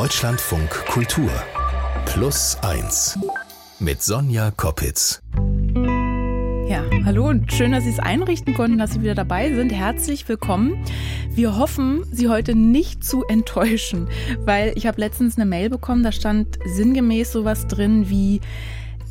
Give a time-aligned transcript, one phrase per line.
[0.00, 1.28] Deutschlandfunk Kultur
[2.06, 3.18] Plus 1
[3.80, 5.20] mit Sonja Koppitz.
[6.68, 9.72] Ja, hallo und schön, dass Sie es einrichten konnten, dass Sie wieder dabei sind.
[9.72, 10.84] Herzlich willkommen.
[11.30, 14.08] Wir hoffen, Sie heute nicht zu enttäuschen,
[14.38, 18.40] weil ich habe letztens eine Mail bekommen, da stand sinngemäß sowas drin wie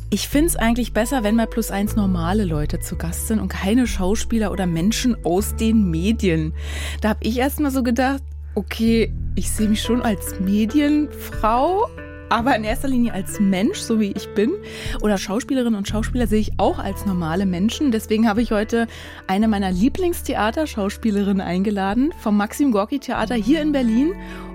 [0.08, 3.48] ich finde es eigentlich besser, wenn mal plus eins normale Leute zu Gast sind und
[3.48, 6.54] keine Schauspieler oder Menschen aus den Medien.
[7.02, 8.22] Da habe ich erst mal so gedacht,
[8.54, 11.88] okay, ich sehe mich schon als Medienfrau,
[12.28, 14.52] aber in erster Linie als Mensch, so wie ich bin.
[15.00, 17.92] Oder Schauspielerinnen und Schauspieler sehe ich auch als normale Menschen.
[17.92, 18.88] Deswegen habe ich heute
[19.28, 24.14] eine meiner Lieblingstheaterschauspielerinnen eingeladen vom Maxim Gorki Theater hier in Berlin.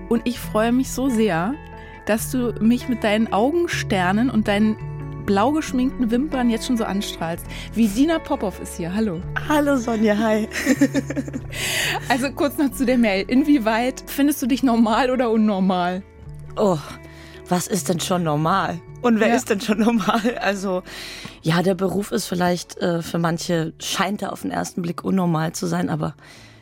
[0.10, 1.54] Und ich freue mich so sehr,
[2.06, 4.76] dass du mich mit deinen Augensternen und deinen
[5.26, 7.46] blau geschminkten Wimpern jetzt schon so anstrahlst.
[7.74, 8.94] Wie Dina Popov ist hier.
[8.94, 9.22] Hallo.
[9.48, 10.48] Hallo Sonja, hi.
[12.10, 13.26] also kurz noch zu der Mail.
[13.28, 16.04] Inwieweit findest du dich normal oder unnormal?
[16.56, 16.78] Oh,
[17.48, 18.80] was ist denn schon normal?
[19.02, 19.36] Und wer ja.
[19.36, 20.38] ist denn schon normal?
[20.40, 20.82] Also,
[21.42, 25.52] ja, der Beruf ist vielleicht äh, für manche, scheint er auf den ersten Blick unnormal
[25.54, 26.16] zu sein, aber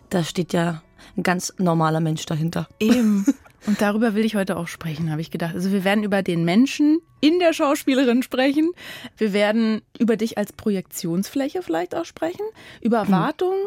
[0.09, 0.81] da steht ja
[1.16, 2.68] ein ganz normaler Mensch dahinter.
[2.80, 3.25] Eben.
[3.67, 5.54] Und darüber will ich heute auch sprechen, habe ich gedacht.
[5.54, 8.72] Also wir werden über den Menschen in der Schauspielerin sprechen.
[9.18, 12.45] Wir werden über dich als Projektionsfläche vielleicht auch sprechen,
[12.81, 13.14] über hm.
[13.14, 13.59] Erwartungen,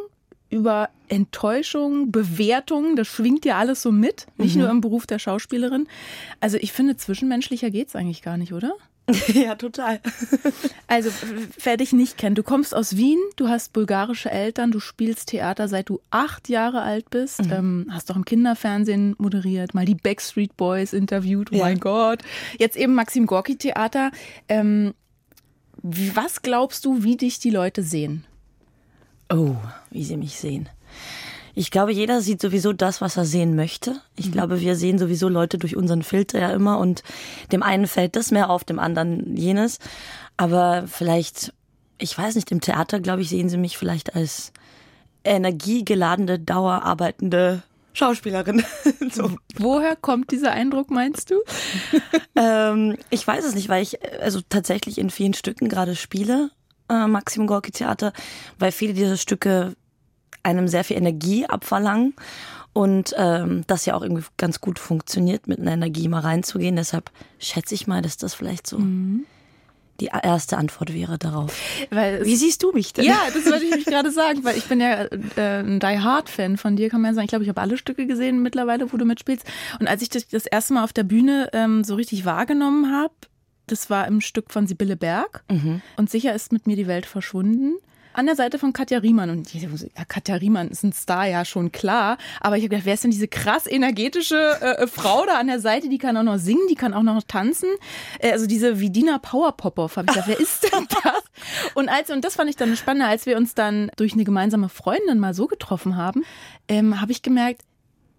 [0.51, 0.57] mhm.
[0.57, 2.97] über Enttäuschung, Bewertung.
[2.97, 4.63] Das schwingt ja alles so mit, nicht mhm.
[4.63, 5.87] nur im Beruf der Schauspielerin.
[6.41, 8.75] Also ich finde, zwischenmenschlicher geht's eigentlich gar nicht, oder?
[9.35, 10.01] ja, total.
[10.87, 11.11] also,
[11.63, 15.69] wer dich nicht kennt, du kommst aus Wien, du hast bulgarische Eltern, du spielst Theater
[15.69, 17.53] seit du acht Jahre alt bist, mhm.
[17.53, 21.65] ähm, hast auch im Kinderfernsehen moderiert, mal die Backstreet Boys interviewt, oh ja.
[21.65, 22.21] mein Gott.
[22.59, 24.11] Jetzt eben Maxim Gorki Theater.
[24.49, 24.95] Ähm,
[25.83, 28.25] was glaubst du, wie dich die Leute sehen?
[29.31, 29.57] Oh,
[29.91, 30.69] wie sie mich sehen.
[31.55, 33.97] Ich glaube, jeder sieht sowieso das, was er sehen möchte.
[34.17, 34.33] Ich mhm.
[34.33, 37.03] glaube, wir sehen sowieso Leute durch unseren Filter ja immer und
[37.53, 39.79] dem einen fällt das mehr auf, dem anderen jenes.
[40.37, 41.53] Aber vielleicht,
[41.99, 44.53] ich weiß nicht, im Theater, glaube ich, sehen sie mich vielleicht als
[45.25, 47.63] energiegeladene, dauerarbeitende
[47.95, 48.65] Schauspielerin.
[49.13, 49.31] so.
[49.57, 51.37] Woher kommt dieser Eindruck, meinst du?
[52.37, 56.51] ähm, ich weiß es nicht, weil ich also tatsächlich in vielen Stücken gerade spiele,
[56.89, 58.13] äh, Maximum Gorki Theater,
[58.59, 59.77] weil viele dieser Stücke
[60.45, 62.15] einem sehr viel Energie abverlangen
[62.75, 66.77] und ähm, das ja auch irgendwie ganz gut funktioniert, mit einer Energie mal reinzugehen.
[66.77, 69.25] Deshalb schätze ich mal, dass das vielleicht so mhm.
[70.01, 71.57] die erste Antwort wäre darauf.
[71.91, 73.05] Weil Wie siehst du mich denn?
[73.05, 75.05] Ja, das wollte ich mich gerade sagen, weil ich bin ja
[75.37, 77.27] äh, ein Die Hard Fan von dir, kann man ja sagen.
[77.27, 79.47] Ich glaube, ich habe alle Stücke gesehen mittlerweile, wo du mitspielst.
[79.79, 83.15] Und als ich das, das erste Mal auf der Bühne ähm, so richtig wahrgenommen habe,
[83.69, 85.45] das war im Stück von Sibylle Berg.
[85.49, 85.81] Mhm.
[85.97, 87.77] Und sicher ist mit mir die Welt verschwunden
[88.15, 89.31] an der Seite von Katja Riemann.
[89.31, 89.69] Und ja,
[90.09, 92.17] Katja Riemann ist ein Star, ja schon klar.
[92.41, 95.49] Aber ich habe gedacht, wer ist denn diese krass energetische äh, äh, Frau da an
[95.49, 95.89] der Seite?
[95.89, 97.69] Die kann auch noch singen, die kann auch noch tanzen.
[98.21, 101.23] Äh, also diese Vidina Power Popov, habe ich gedacht, wer ist denn das?
[101.75, 104.69] Und als und das fand ich dann spannend, als wir uns dann durch eine gemeinsame
[104.69, 106.25] Freundin mal so getroffen haben,
[106.69, 107.63] ähm, habe ich gemerkt,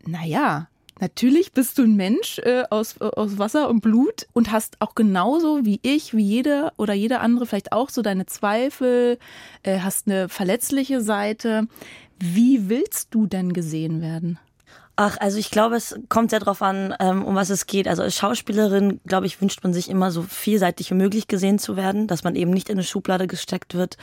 [0.06, 0.68] naja,
[1.00, 5.66] Natürlich bist du ein Mensch äh, aus, aus Wasser und Blut und hast auch genauso
[5.66, 9.20] wie ich, wie jeder oder jeder andere vielleicht auch so deine Zweifel,
[9.64, 11.68] äh, hast eine verletzliche Seite.
[12.18, 14.40] Wie willst du denn gesehen werden?
[14.98, 17.90] Ach, also ich glaube, es kommt sehr darauf an, ähm, um was es geht.
[17.90, 21.76] Also als Schauspielerin, glaube ich, wünscht man sich immer so vielseitig wie möglich gesehen zu
[21.76, 23.98] werden, dass man eben nicht in eine Schublade gesteckt wird.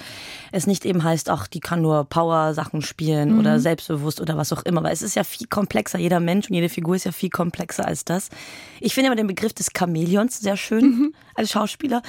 [0.50, 3.38] Es nicht eben heißt, ach, die kann nur Power-Sachen spielen mhm.
[3.38, 4.82] oder selbstbewusst oder was auch immer.
[4.82, 5.98] Weil es ist ja viel komplexer.
[5.98, 8.28] Jeder Mensch und jede Figur ist ja viel komplexer als das.
[8.78, 11.14] Ich finde immer den Begriff des Chamäleons sehr schön mhm.
[11.34, 12.02] als Schauspielerin,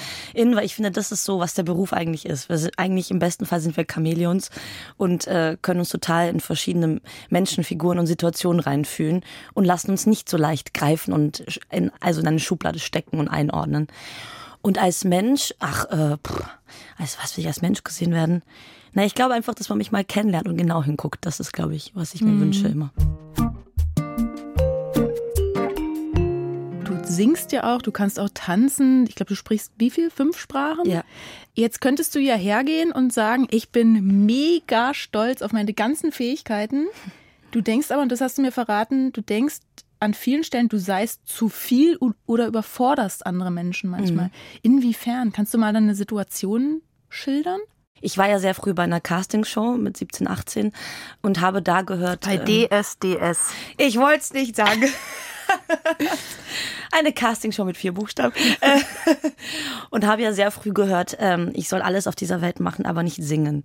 [0.55, 2.49] weil ich finde, das ist so, was der Beruf eigentlich ist.
[2.49, 4.49] Wir sind, eigentlich im besten Fall sind wir Chamäleons
[4.97, 6.99] und äh, können uns total in verschiedene
[7.29, 9.21] Menschenfiguren und Situationen rein reinfühlen
[9.53, 13.27] und lassen uns nicht so leicht greifen und in, also in eine Schublade stecken und
[13.27, 13.87] einordnen.
[14.61, 16.43] Und als Mensch, ach, äh, pff,
[16.97, 18.43] als was will ich als Mensch gesehen werden?
[18.93, 21.25] Na, ich glaube einfach, dass man mich mal kennenlernt und genau hinguckt.
[21.25, 22.41] Das ist, glaube ich, was ich mir mhm.
[22.41, 22.93] wünsche immer.
[26.85, 29.05] Du singst ja auch, du kannst auch tanzen.
[29.07, 30.09] Ich glaube, du sprichst wie viel?
[30.09, 30.89] Fünf Sprachen?
[30.89, 31.03] Ja.
[31.53, 36.87] Jetzt könntest du ja hergehen und sagen, ich bin mega stolz auf meine ganzen Fähigkeiten.
[37.53, 39.59] Du denkst aber, und das hast du mir verraten, du denkst
[39.99, 44.25] an vielen Stellen, du seist zu viel oder überforderst andere Menschen manchmal.
[44.25, 44.31] Mhm.
[44.63, 45.31] Inwiefern?
[45.31, 47.59] Kannst du mal eine Situation schildern?
[48.01, 50.73] Ich war ja sehr früh bei einer Castingshow mit 17, 18
[51.21, 52.21] und habe da gehört.
[52.21, 53.51] Bei ähm, DSDS.
[53.77, 54.83] Ich wollte es nicht sagen.
[56.91, 58.33] Eine Castingshow mit vier Buchstaben.
[59.91, 63.03] und habe ja sehr früh gehört, ähm, ich soll alles auf dieser Welt machen, aber
[63.03, 63.63] nicht singen.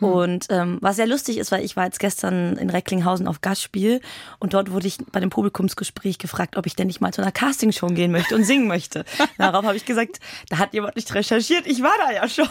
[0.00, 0.08] Hm.
[0.08, 4.00] Und ähm, was sehr lustig ist, weil ich war jetzt gestern in Recklinghausen auf Gastspiel
[4.38, 7.32] und dort wurde ich bei dem Publikumsgespräch gefragt, ob ich denn nicht mal zu einer
[7.32, 9.04] Castingshow gehen möchte und singen möchte.
[9.38, 12.48] Darauf habe ich gesagt, da hat jemand nicht recherchiert, ich war da ja schon.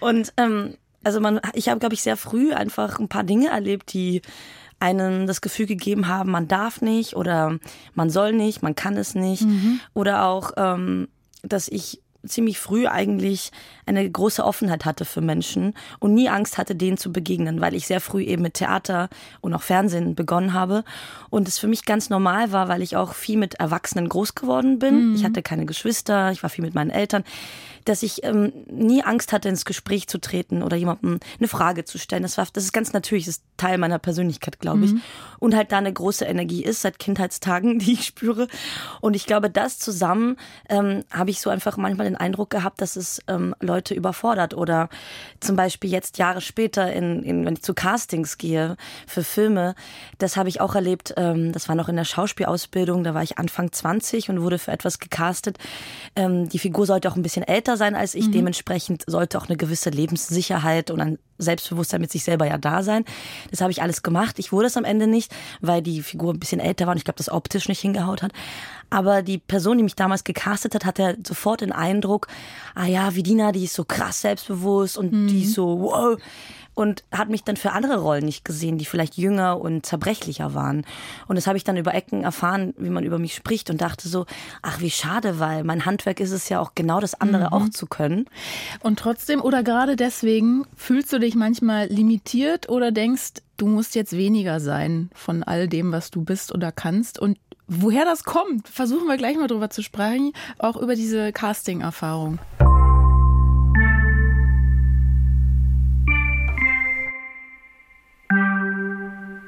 [0.00, 3.92] Und ähm, also man, ich habe, glaube ich, sehr früh einfach ein paar Dinge erlebt,
[3.92, 4.22] die
[4.80, 7.58] einen das Gefühl gegeben haben, man darf nicht oder
[7.94, 9.42] man soll nicht, man kann es nicht.
[9.42, 9.80] Mhm.
[9.94, 11.08] Oder auch, ähm,
[11.42, 13.50] dass ich ziemlich früh eigentlich
[13.86, 17.86] eine große Offenheit hatte für Menschen und nie Angst hatte, denen zu begegnen, weil ich
[17.86, 19.08] sehr früh eben mit Theater
[19.40, 20.84] und auch Fernsehen begonnen habe
[21.30, 24.78] und es für mich ganz normal war, weil ich auch viel mit Erwachsenen groß geworden
[24.78, 25.10] bin.
[25.10, 25.14] Mhm.
[25.16, 27.24] Ich hatte keine Geschwister, ich war viel mit meinen Eltern
[27.84, 31.98] dass ich ähm, nie Angst hatte, ins Gespräch zu treten oder jemandem eine Frage zu
[31.98, 32.22] stellen.
[32.22, 34.92] Das war, das ist ganz natürlich, das ist Teil meiner Persönlichkeit, glaube ich.
[34.92, 35.02] Mhm.
[35.38, 38.48] Und halt da eine große Energie ist seit Kindheitstagen, die ich spüre.
[39.00, 40.36] Und ich glaube, das zusammen
[40.68, 44.88] ähm, habe ich so einfach manchmal den Eindruck gehabt, dass es ähm, Leute überfordert oder
[45.40, 48.76] zum Beispiel jetzt Jahre später, in, in, wenn ich zu Castings gehe
[49.06, 49.74] für Filme,
[50.18, 51.14] das habe ich auch erlebt.
[51.16, 54.72] Ähm, das war noch in der Schauspielausbildung, da war ich Anfang 20 und wurde für
[54.72, 55.58] etwas gecastet.
[56.16, 58.28] Ähm, die Figur sollte auch ein bisschen älter älter sein als ich.
[58.28, 58.32] Mhm.
[58.32, 63.04] Dementsprechend sollte auch eine gewisse Lebenssicherheit und ein Selbstbewusstsein mit sich selber ja da sein.
[63.50, 64.38] Das habe ich alles gemacht.
[64.38, 67.04] Ich wurde es am Ende nicht, weil die Figur ein bisschen älter war und ich
[67.04, 68.32] glaube, das optisch nicht hingehaut hat.
[68.90, 72.28] Aber die Person, die mich damals gecastet hat, hatte sofort den Eindruck,
[72.74, 75.26] ah ja, Vidina, die ist so krass selbstbewusst und mhm.
[75.26, 76.16] die ist so, wow
[76.74, 80.84] und hat mich dann für andere Rollen nicht gesehen, die vielleicht jünger und zerbrechlicher waren.
[81.28, 84.08] Und das habe ich dann über Ecken erfahren, wie man über mich spricht und dachte
[84.08, 84.26] so,
[84.62, 87.52] ach wie schade, weil mein Handwerk ist es ja auch genau das andere mhm.
[87.52, 88.26] auch zu können.
[88.80, 94.16] Und trotzdem oder gerade deswegen fühlst du dich manchmal limitiert oder denkst, du musst jetzt
[94.16, 99.08] weniger sein von all dem, was du bist oder kannst und Woher das kommt, versuchen
[99.08, 102.38] wir gleich mal drüber zu sprechen, auch über diese Casting-Erfahrung.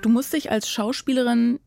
[0.07, 1.59] Du musst dich als Schauspielerin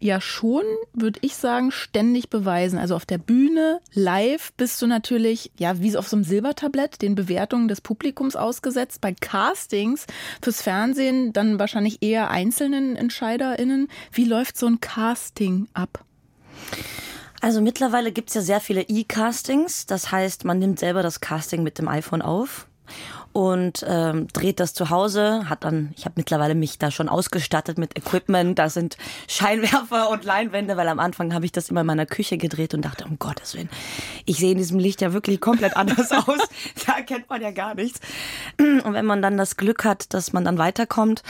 [0.00, 2.78] ja schon, würde ich sagen, ständig beweisen.
[2.78, 7.14] Also auf der Bühne, live bist du natürlich, ja, wie auf so einem Silbertablett, den
[7.14, 9.00] Bewertungen des Publikums ausgesetzt.
[9.00, 10.04] Bei Castings
[10.42, 13.88] fürs Fernsehen dann wahrscheinlich eher einzelnen EntscheiderInnen.
[14.12, 16.04] Wie läuft so ein Casting ab?
[17.40, 19.86] Also mittlerweile gibt es ja sehr viele E-Castings.
[19.86, 22.68] Das heißt, man nimmt selber das Casting mit dem iPhone auf
[23.36, 25.50] und ähm, dreht das zu Hause.
[25.50, 28.58] Hat dann, ich habe mittlerweile mich da schon ausgestattet mit Equipment.
[28.58, 28.96] Da sind
[29.28, 32.80] Scheinwerfer und Leinwände, weil am Anfang habe ich das immer in meiner Küche gedreht und
[32.80, 33.68] dachte, um Gottes Willen,
[34.24, 36.38] ich sehe in diesem Licht ja wirklich komplett anders aus.
[36.86, 38.00] da kennt man ja gar nichts.
[38.58, 41.22] Und wenn man dann das Glück hat, dass man dann weiterkommt,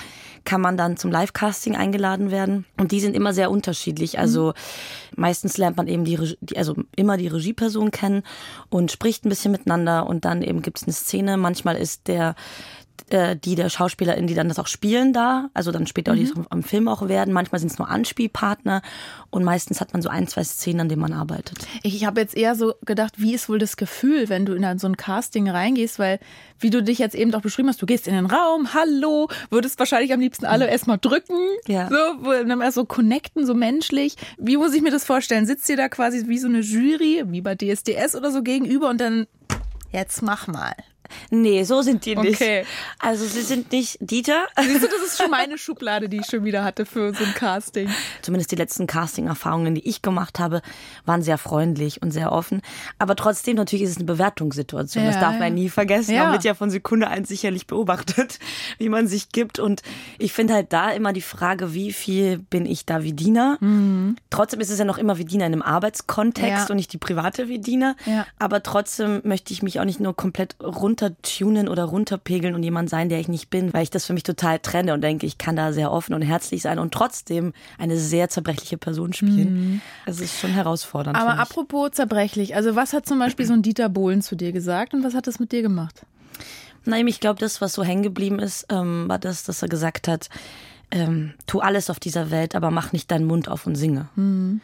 [0.47, 2.65] kann man dann zum Live-Casting eingeladen werden.
[2.79, 4.19] Und die sind immer sehr unterschiedlich.
[4.19, 4.53] Also mhm.
[5.17, 8.23] meistens lernt man eben die, die, also immer die Regieperson kennen
[8.71, 11.37] und spricht ein bisschen miteinander und dann eben gibt es eine Szene.
[11.37, 12.35] Manchmal ist der
[13.11, 16.19] äh, die der Schauspielerin, die dann das auch spielen da, also dann später mhm.
[16.19, 17.33] die am Film auch werden.
[17.33, 18.83] Manchmal sind es nur Anspielpartner
[19.31, 21.59] und meistens hat man so ein, zwei Szenen, an denen man arbeitet.
[21.83, 24.87] Ich habe jetzt eher so gedacht, wie ist wohl das Gefühl, wenn du in so
[24.87, 26.19] ein Casting reingehst, weil
[26.59, 29.79] wie du dich jetzt eben auch beschrieben hast, du gehst in den Raum, hallo, würdest
[29.79, 30.73] wahrscheinlich am liebsten alle mhm.
[30.73, 31.89] erstmal drücken, ja.
[31.89, 34.17] so, dann erst so connecten, so menschlich.
[34.39, 35.47] Wie muss ich mir das vorstellen?
[35.47, 39.01] Sitzt ihr da quasi wie so eine Jury, wie bei DSDS oder so gegenüber und
[39.01, 39.27] dann
[39.93, 40.75] jetzt mach mal.
[41.31, 42.41] Nee, so sind die nicht.
[42.41, 42.65] Okay.
[42.99, 44.47] Also sie sind nicht Dieter.
[44.61, 47.35] Siehst du, das ist schon meine Schublade, die ich schon wieder hatte für so ein
[47.35, 47.89] Casting.
[48.23, 50.63] Zumindest die letzten Casting-Erfahrungen, die ich gemacht habe,
[51.05, 52.63] waren sehr freundlich und sehr offen.
[52.99, 55.05] Aber trotzdem, natürlich ist es eine Bewertungssituation.
[55.05, 56.15] Ja, das darf man nie vergessen.
[56.15, 56.25] Ja.
[56.25, 58.39] Man wird ja von Sekunde eins sicherlich beobachtet,
[58.79, 59.59] wie man sich gibt.
[59.59, 59.83] Und
[60.19, 63.59] ich finde halt da immer die Frage, wie viel bin ich da wie Diener?
[63.61, 64.17] Mhm.
[64.31, 66.71] Trotzdem ist es ja noch immer wie Diener in einem Arbeitskontext ja.
[66.71, 67.97] und nicht die private wie Diener.
[68.07, 68.27] Ja.
[68.39, 72.89] Aber trotzdem möchte ich mich auch nicht nur komplett rund runtertunen oder runterpegeln und jemand
[72.89, 75.39] sein, der ich nicht bin, weil ich das für mich total trenne und denke, ich
[75.39, 79.55] kann da sehr offen und herzlich sein und trotzdem eine sehr zerbrechliche Person spielen.
[79.55, 79.81] Mhm.
[80.07, 81.19] Es ist schon herausfordernd.
[81.19, 84.95] Aber apropos zerbrechlich, also was hat zum Beispiel so ein Dieter Bohlen zu dir gesagt
[84.95, 86.07] und was hat das mit dir gemacht?
[86.85, 90.09] Nein, ich glaube, das, was so hängen geblieben ist, ähm, war das, dass er gesagt
[90.09, 90.29] hat,
[90.93, 94.09] ähm, tu alles auf dieser Welt, aber mach nicht deinen Mund auf und singe.
[94.15, 94.61] Mhm.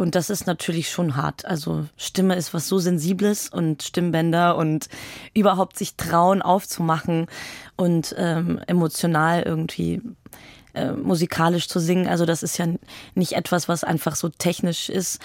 [0.00, 1.44] Und das ist natürlich schon hart.
[1.44, 4.88] Also Stimme ist was so Sensibles und Stimmbänder und
[5.34, 7.26] überhaupt sich trauen aufzumachen
[7.76, 10.00] und ähm, emotional irgendwie
[10.72, 12.08] äh, musikalisch zu singen.
[12.08, 12.66] Also das ist ja
[13.14, 15.20] nicht etwas, was einfach so technisch ist.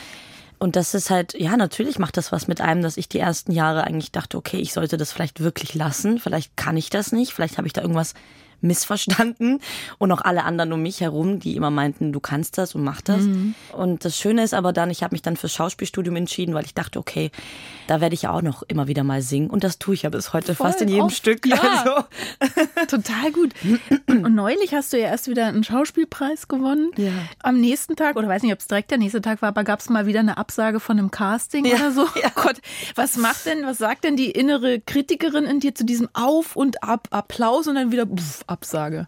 [0.60, 3.53] Und das ist halt, ja, natürlich macht das was mit einem, dass ich die ersten
[3.53, 6.20] Jahre eigentlich dachte, okay, ich sollte das vielleicht wirklich lassen.
[6.20, 7.32] Vielleicht kann ich das nicht.
[7.32, 8.13] Vielleicht habe ich da irgendwas
[8.62, 9.62] missverstanden
[9.97, 13.01] und auch alle anderen um mich herum, die immer meinten, du kannst das und mach
[13.01, 13.21] das.
[13.21, 13.55] Mhm.
[13.74, 16.74] Und das Schöne ist aber dann, ich habe mich dann fürs Schauspielstudium entschieden, weil ich
[16.74, 17.31] dachte, okay,
[17.88, 20.09] da werde ich ja auch noch immer wieder mal singen und das tue ich ja
[20.09, 21.15] bis heute Voll fast in jedem oft.
[21.15, 21.45] Stück.
[21.45, 21.55] Ja.
[21.57, 22.05] Also.
[22.88, 23.53] Total gut.
[24.07, 26.91] Und neulich hast du ja erst wieder einen Schauspielpreis gewonnen.
[26.97, 27.12] Ja.
[27.43, 29.79] Am nächsten Tag, oder weiß nicht, ob es direkt der nächste Tag war, aber gab
[29.79, 31.75] es mal wieder eine Absage von einem Casting ja.
[31.75, 32.05] oder so.
[32.15, 32.31] Ja.
[32.38, 32.62] Oh Gott,
[32.95, 36.81] was macht denn, was sagt denn die innere Kritikerin in dir zu diesem Auf und
[36.81, 39.07] Ab, Applaus und dann wieder pff, Absage?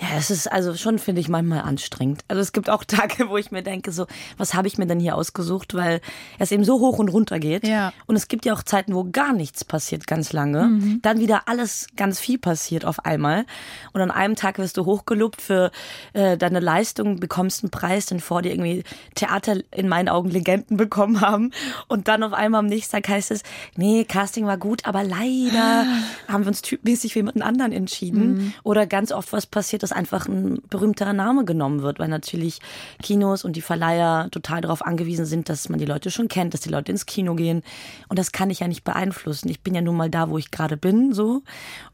[0.00, 2.22] Ja, es ist also schon, finde ich, manchmal anstrengend.
[2.28, 5.00] Also es gibt auch Tage, wo ich mir denke, so, was habe ich mir denn
[5.00, 6.00] hier ausgesucht, weil
[6.38, 7.66] es eben so hoch und runter geht.
[7.66, 7.92] Ja.
[8.06, 10.68] Und es gibt ja auch Zeiten, wo gar nichts passiert, ganz lange.
[10.68, 11.02] Mhm.
[11.02, 13.44] Dann wieder alles ganz viel passiert auf einmal.
[13.92, 15.72] Und an einem Tag wirst du hochgelobt für
[16.12, 18.84] äh, deine Leistung, bekommst einen Preis, den vor dir irgendwie
[19.16, 21.50] Theater in meinen Augen Legenden bekommen haben.
[21.88, 23.42] Und dann auf einmal am nächsten Tag heißt es,
[23.74, 25.86] nee, Casting war gut, aber leider
[26.28, 28.34] haben wir uns typmäßig für jemanden anderen entschieden.
[28.34, 28.52] Mhm.
[28.62, 32.60] Oder ganz oft was passiert, dass einfach ein berühmterer Name genommen wird, weil natürlich
[33.02, 36.60] Kinos und die Verleiher total darauf angewiesen sind, dass man die Leute schon kennt, dass
[36.60, 37.62] die Leute ins Kino gehen.
[38.08, 39.48] Und das kann ich ja nicht beeinflussen.
[39.48, 41.42] Ich bin ja nun mal da, wo ich gerade bin, so.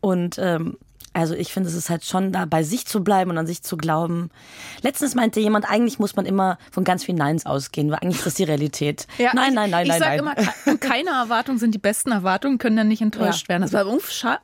[0.01, 0.77] Und ähm,
[1.15, 3.63] also ich finde, es ist halt schon da, bei sich zu bleiben und an sich
[3.63, 4.31] zu glauben.
[4.83, 8.27] Letztens meinte jemand, eigentlich muss man immer von ganz vielen Neins ausgehen, weil eigentlich ist
[8.27, 9.07] das die Realität.
[9.19, 10.35] Ja, nein, nein, nein, ich, nein, ich nein.
[10.37, 13.51] Ich sage immer, keine Erwartungen sind die besten Erwartungen, können dann nicht enttäuscht ja.
[13.51, 13.63] werden.
[13.63, 13.87] Das war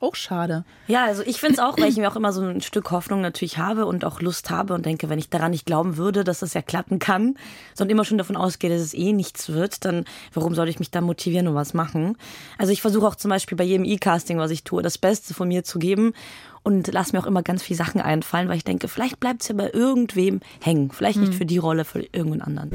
[0.01, 0.65] auch schade.
[0.87, 3.21] Ja, also ich finde es auch, weil ich mir auch immer so ein Stück Hoffnung
[3.21, 6.39] natürlich habe und auch Lust habe und denke, wenn ich daran nicht glauben würde, dass
[6.39, 7.37] das ja klappen kann,
[7.75, 10.93] sondern immer schon davon ausgehe, dass es eh nichts wird, dann warum soll ich mich
[10.93, 12.17] da motivieren und was machen?
[12.59, 15.49] Also ich versuche auch zum Beispiel bei jedem E-Casting, was ich tue, das Beste von
[15.49, 16.15] mir zu geben
[16.63, 19.49] und lasse mir auch immer ganz viele Sachen einfallen, weil ich denke, vielleicht bleibt es
[19.49, 20.91] ja bei irgendwem hängen.
[20.91, 21.39] Vielleicht nicht hm.
[21.39, 22.71] für die Rolle, für irgendeinen anderen.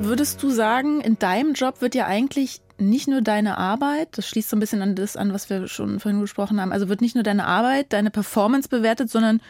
[0.00, 4.48] Würdest du sagen, in deinem Job wird ja eigentlich nicht nur deine Arbeit, das schließt
[4.48, 7.14] so ein bisschen an das an, was wir schon vorhin gesprochen haben, also wird nicht
[7.14, 9.40] nur deine Arbeit, deine Performance bewertet, sondern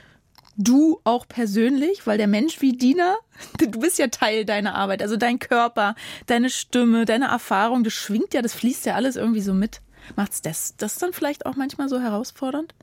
[0.59, 3.17] du auch persönlich, weil der Mensch wie Dina,
[3.59, 5.95] du bist ja Teil deiner Arbeit, also dein Körper,
[6.27, 9.81] deine Stimme, deine Erfahrung, das schwingt ja, das fließt ja alles irgendwie so mit.
[10.17, 12.75] Macht's das, das dann vielleicht auch manchmal so herausfordernd?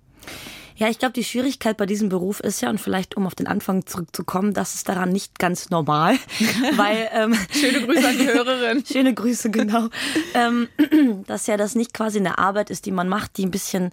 [0.77, 3.47] Ja, ich glaube, die Schwierigkeit bei diesem Beruf ist ja, und vielleicht um auf den
[3.47, 6.17] Anfang zurückzukommen, das ist daran nicht ganz normal.
[6.75, 8.83] weil, ähm, Schöne Grüße an die Hörerin.
[8.91, 9.87] Schöne Grüße, genau.
[10.33, 10.67] ähm,
[11.27, 13.91] dass ja das nicht quasi eine Arbeit ist, die man macht, die ein bisschen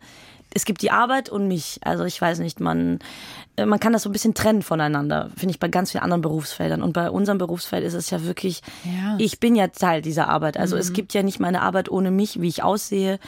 [0.55, 1.81] es gibt die Arbeit und mich.
[1.83, 2.99] Also ich weiß nicht, man,
[3.57, 6.23] äh, man kann das so ein bisschen trennen voneinander, finde ich bei ganz vielen anderen
[6.23, 6.83] Berufsfeldern.
[6.83, 9.17] Und bei unserem Berufsfeld ist es ja wirklich, ja.
[9.19, 10.57] ich bin ja Teil dieser Arbeit.
[10.57, 10.81] Also mhm.
[10.81, 13.19] es gibt ja nicht meine Arbeit ohne mich, wie ich aussehe,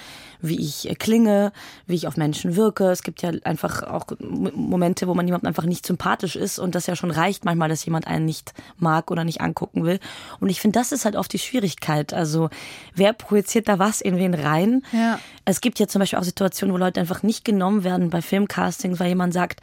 [0.47, 1.53] wie ich klinge,
[1.87, 2.91] wie ich auf Menschen wirke.
[2.91, 6.87] Es gibt ja einfach auch Momente, wo man jemandem einfach nicht sympathisch ist und das
[6.87, 9.99] ja schon reicht manchmal, dass jemand einen nicht mag oder nicht angucken will.
[10.41, 12.13] Und ich finde, das ist halt oft die Schwierigkeit.
[12.13, 12.51] Also
[12.95, 14.83] wer projiziert da was in wen rein?
[14.93, 15.19] Ja.
[15.45, 19.01] Es gibt ja zum Beispiel auch Situationen, wo Leute einfach nicht genommen werden bei Filmcastings,
[19.01, 19.61] weil jemand sagt,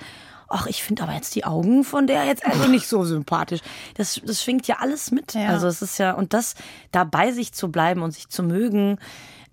[0.51, 3.61] ach, ich finde aber jetzt die Augen von der jetzt also nicht so sympathisch.
[3.95, 5.33] Das, das schwingt ja alles mit.
[5.33, 5.47] Ja.
[5.47, 6.55] Also es ist ja, und das
[6.91, 8.97] da bei sich zu bleiben und sich zu mögen,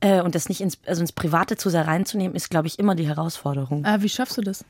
[0.00, 2.94] äh, und das nicht ins, also ins Private zu sehr reinzunehmen, ist, glaube ich, immer
[2.94, 3.84] die Herausforderung.
[3.84, 4.64] Ah, wie schaffst du das?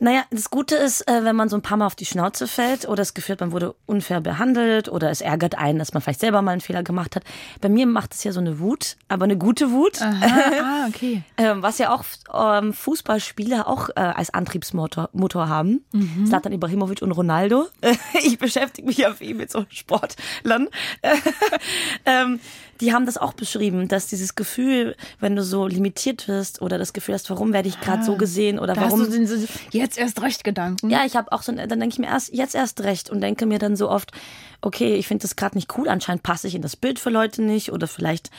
[0.00, 2.86] Naja, das Gute ist, äh, wenn man so ein paar Mal auf die Schnauze fällt
[2.86, 6.20] oder das Gefühl hat, man wurde unfair behandelt oder es ärgert einen, dass man vielleicht
[6.20, 7.24] selber mal einen Fehler gemacht hat.
[7.60, 10.00] Bei mir macht es ja so eine Wut, aber eine gute Wut.
[10.00, 10.14] Aha,
[10.62, 11.22] ah, okay.
[11.36, 15.84] Ähm, was ja auch ähm, Fußballspieler auch äh, als Antriebsmotor Motor haben.
[15.92, 16.26] Mhm.
[16.26, 17.66] Zlatan Ibrahimovic und Ronaldo.
[18.22, 20.68] ich beschäftige mich ja viel mit so Sportlern.
[22.80, 26.92] die haben das auch beschrieben, dass dieses Gefühl, wenn du so limitiert wirst oder das
[26.92, 29.00] Gefühl hast, warum werde ich gerade ah, so gesehen oder warum.
[29.00, 30.90] Hast du den, jetzt erst recht Gedanken.
[30.90, 33.46] Ja, ich habe auch so, dann denke ich mir erst, jetzt erst recht und denke
[33.46, 34.12] mir dann so oft,
[34.60, 37.42] okay, ich finde das gerade nicht cool, anscheinend passe ich in das Bild für Leute
[37.42, 38.30] nicht oder vielleicht,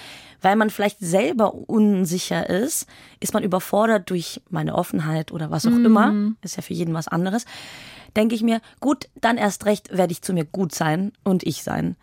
[0.42, 2.88] weil man vielleicht selber unsicher ist,
[3.20, 5.86] ist man überfordert durch meine Offenheit oder was auch mhm.
[5.86, 7.46] immer, ist ja für jeden was anderes,
[8.16, 11.64] denke ich mir, gut, dann erst recht werde ich zu mir gut sein und ich
[11.64, 11.96] sein.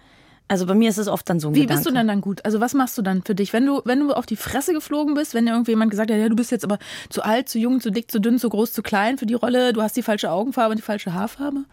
[0.49, 1.81] Also bei mir ist es oft dann so ein Wie Gedanke.
[1.81, 2.45] bist du denn dann gut?
[2.45, 3.53] Also was machst du dann für dich?
[3.53, 6.29] Wenn du, wenn du auf die Fresse geflogen bist, wenn dir irgendjemand gesagt hat, ja,
[6.29, 8.83] du bist jetzt aber zu alt, zu jung, zu dick, zu dünn, zu groß, zu
[8.83, 11.65] klein für die Rolle, du hast die falsche Augenfarbe und die falsche Haarfarbe?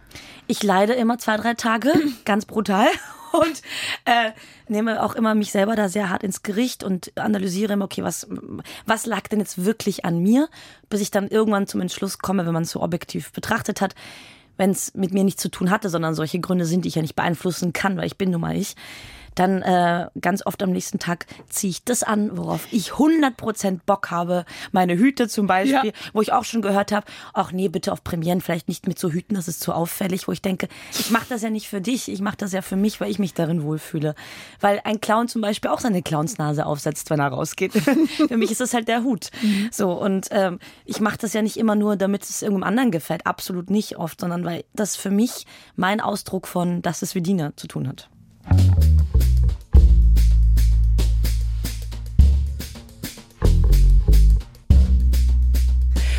[0.48, 1.94] Ich leide immer zwei, drei Tage,
[2.26, 2.88] ganz brutal.
[3.34, 3.64] Und
[4.06, 4.32] äh,
[4.68, 8.28] nehme auch immer mich selber da sehr hart ins Gericht und analysiere immer, okay, was,
[8.86, 10.50] was lag denn jetzt wirklich an mir,
[10.88, 13.96] bis ich dann irgendwann zum Entschluss komme, wenn man es so objektiv betrachtet hat,
[14.58, 17.02] wenn es mit mir nichts zu tun hatte, sondern solche Gründe sind, die ich ja
[17.02, 18.76] nicht beeinflussen kann, weil ich bin nun mal ich,
[19.36, 24.12] dann äh, ganz oft am nächsten Tag ziehe ich das an, worauf ich 100% Bock
[24.12, 24.46] habe.
[24.72, 26.12] Meine Hüte zum Beispiel, ja.
[26.14, 29.10] wo ich auch schon gehört habe, ach nee, bitte auf Premieren vielleicht nicht mit so
[29.10, 32.10] Hüten, das ist zu auffällig, wo ich denke, ich mache das ja nicht für dich,
[32.10, 34.16] ich mache das ja für mich, weil ich mich darin wohlfühle.
[34.60, 37.74] Weil ein Clown zum Beispiel auch seine Clownsnase aufsetzt, wenn er rausgeht.
[38.28, 39.30] für mich ist das halt der Hut.
[39.42, 39.70] Mhm.
[39.72, 43.26] So, und ähm, ich mache das ja nicht immer nur, damit es irgendeinem anderen gefällt,
[43.26, 47.56] absolut nicht oft, sondern weil das für mich mein Ausdruck von, dass es wie Diener
[47.56, 48.10] zu tun hat.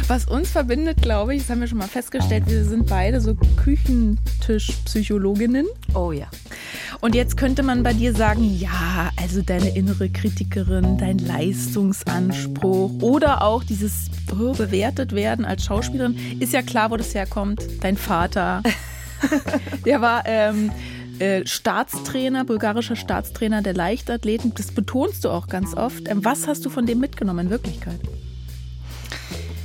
[0.07, 3.35] Was uns verbindet, glaube ich, das haben wir schon mal festgestellt, wir sind beide so
[3.35, 5.65] Küchentischpsychologinnen.
[5.95, 6.27] Oh ja.
[7.01, 13.41] Und jetzt könnte man bei dir sagen, ja, also deine innere Kritikerin, dein Leistungsanspruch oder
[13.43, 17.63] auch dieses oh, bewertet werden als Schauspielerin, ist ja klar, wo das herkommt.
[17.81, 18.63] Dein Vater,
[19.87, 20.71] der war ähm,
[21.19, 24.53] äh, Staatstrainer, bulgarischer Staatstrainer der Leichtathleten.
[24.55, 26.11] Das betonst du auch ganz oft.
[26.11, 28.01] Ähm, was hast du von dem mitgenommen in Wirklichkeit?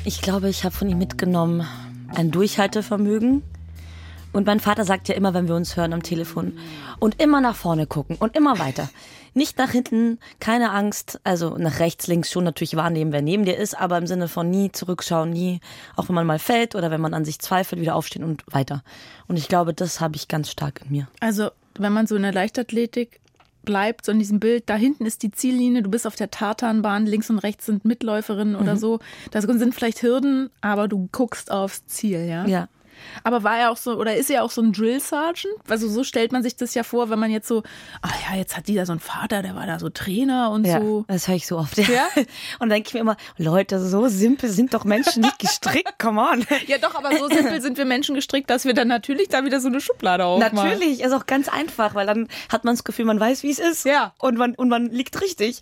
[0.10, 1.68] Ich glaube, ich habe von ihm mitgenommen
[2.16, 3.44] ein Durchhaltevermögen.
[4.34, 6.58] Und mein Vater sagt ja immer, wenn wir uns hören am Telefon,
[6.98, 8.90] und immer nach vorne gucken und immer weiter.
[9.36, 13.56] Nicht nach hinten, keine Angst, also nach rechts, links schon natürlich wahrnehmen, wer neben dir
[13.56, 15.60] ist, aber im Sinne von nie zurückschauen, nie,
[15.96, 18.84] auch wenn man mal fällt oder wenn man an sich zweifelt, wieder aufstehen und weiter.
[19.28, 21.08] Und ich glaube, das habe ich ganz stark in mir.
[21.20, 23.20] Also, wenn man so in der Leichtathletik
[23.64, 27.06] bleibt, so in diesem Bild, da hinten ist die Ziellinie, du bist auf der Tartanbahn,
[27.06, 28.62] links und rechts sind Mitläuferinnen mhm.
[28.62, 29.00] oder so.
[29.32, 32.46] Da sind vielleicht Hürden, aber du guckst aufs Ziel, ja?
[32.46, 32.68] Ja.
[33.24, 35.54] Aber war er auch so, oder ist er auch so ein Drill Sergeant?
[35.68, 37.64] Also so stellt man sich das ja vor, wenn man jetzt so,
[38.02, 40.80] ah ja, jetzt hat dieser so einen Vater, der war da so Trainer und ja,
[40.80, 41.06] so.
[41.08, 41.78] Das höre ich so oft.
[41.78, 41.86] Ja.
[41.90, 42.08] ja?
[42.60, 46.22] Und dann denke ich mir immer, Leute, so simpel sind doch Menschen nicht gestrickt, come
[46.22, 46.46] on.
[46.68, 49.60] Ja doch, aber so simpel sind wir Menschen gestrickt, dass wir dann natürlich da wieder
[49.60, 50.56] so eine Schublade aufmachen.
[50.56, 53.60] Natürlich, ist auch ganz einfach, weil dann hat man das Gefühl, man weiß, wie es
[53.60, 53.86] ist.
[53.86, 54.14] Ja.
[54.20, 55.62] Und man, und man liegt richtig.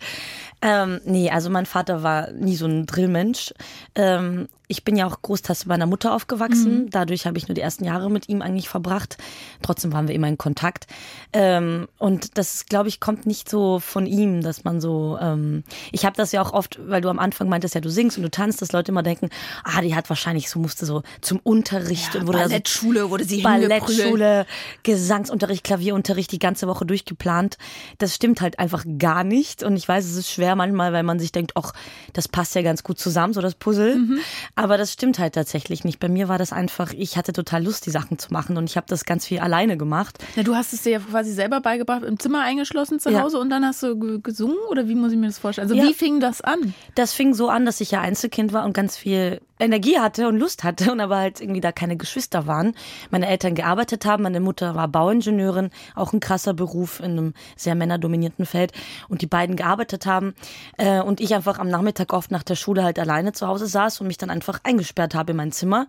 [0.60, 3.54] Ähm, nee, also mein Vater war nie so ein Drillmensch.
[3.94, 6.84] Ähm, ich bin ja auch großteils bei meiner Mutter aufgewachsen.
[6.84, 6.90] Mhm.
[6.90, 9.18] Dadurch habe ich nur die ersten Jahre mit ihm eigentlich verbracht.
[9.62, 10.86] Trotzdem waren wir immer in Kontakt.
[11.32, 15.18] Ähm, und das, glaube ich, kommt nicht so von ihm, dass man so.
[15.20, 18.16] Ähm, ich habe das ja auch oft, weil du am Anfang meintest, ja, du singst
[18.16, 19.28] und du tanzt, dass Leute immer denken,
[19.64, 23.24] ah, die hat wahrscheinlich so musste so zum Unterricht ja, und wurde Ballettschule so, wurde
[23.24, 24.46] sie Ballettschule,
[24.82, 27.58] Gesangsunterricht, Klavierunterricht die ganze Woche durchgeplant.
[27.98, 29.62] Das stimmt halt einfach gar nicht.
[29.62, 31.72] Und ich weiß, es ist schwer manchmal, weil man sich denkt, ach,
[32.12, 33.96] das passt ja ganz gut zusammen, so das Puzzle.
[33.96, 34.18] Mhm.
[34.54, 36.00] Aber das stimmt halt tatsächlich nicht.
[36.00, 38.76] Bei mir war das einfach, ich hatte total Lust, die Sachen zu machen und ich
[38.76, 40.18] habe das ganz viel alleine gemacht.
[40.36, 43.42] Ja, du hast es dir ja quasi selber beigebracht, im Zimmer eingeschlossen zu Hause ja.
[43.42, 45.68] und dann hast du gesungen oder wie muss ich mir das vorstellen?
[45.68, 45.88] Also ja.
[45.88, 46.74] wie fing das an?
[46.94, 50.38] Das fing so an, dass ich ja Einzelkind war und ganz viel Energie hatte und
[50.38, 52.74] Lust hatte und aber halt irgendwie da keine Geschwister waren.
[53.10, 57.74] Meine Eltern gearbeitet haben, meine Mutter war Bauingenieurin, auch ein krasser Beruf in einem sehr
[57.74, 58.72] männerdominierten Feld
[59.08, 60.34] und die beiden gearbeitet haben
[60.76, 64.00] äh, und ich einfach am Nachmittag oft nach der Schule halt alleine zu Hause saß
[64.00, 65.86] und mich dann einfach eingesperrt habe in mein Zimmer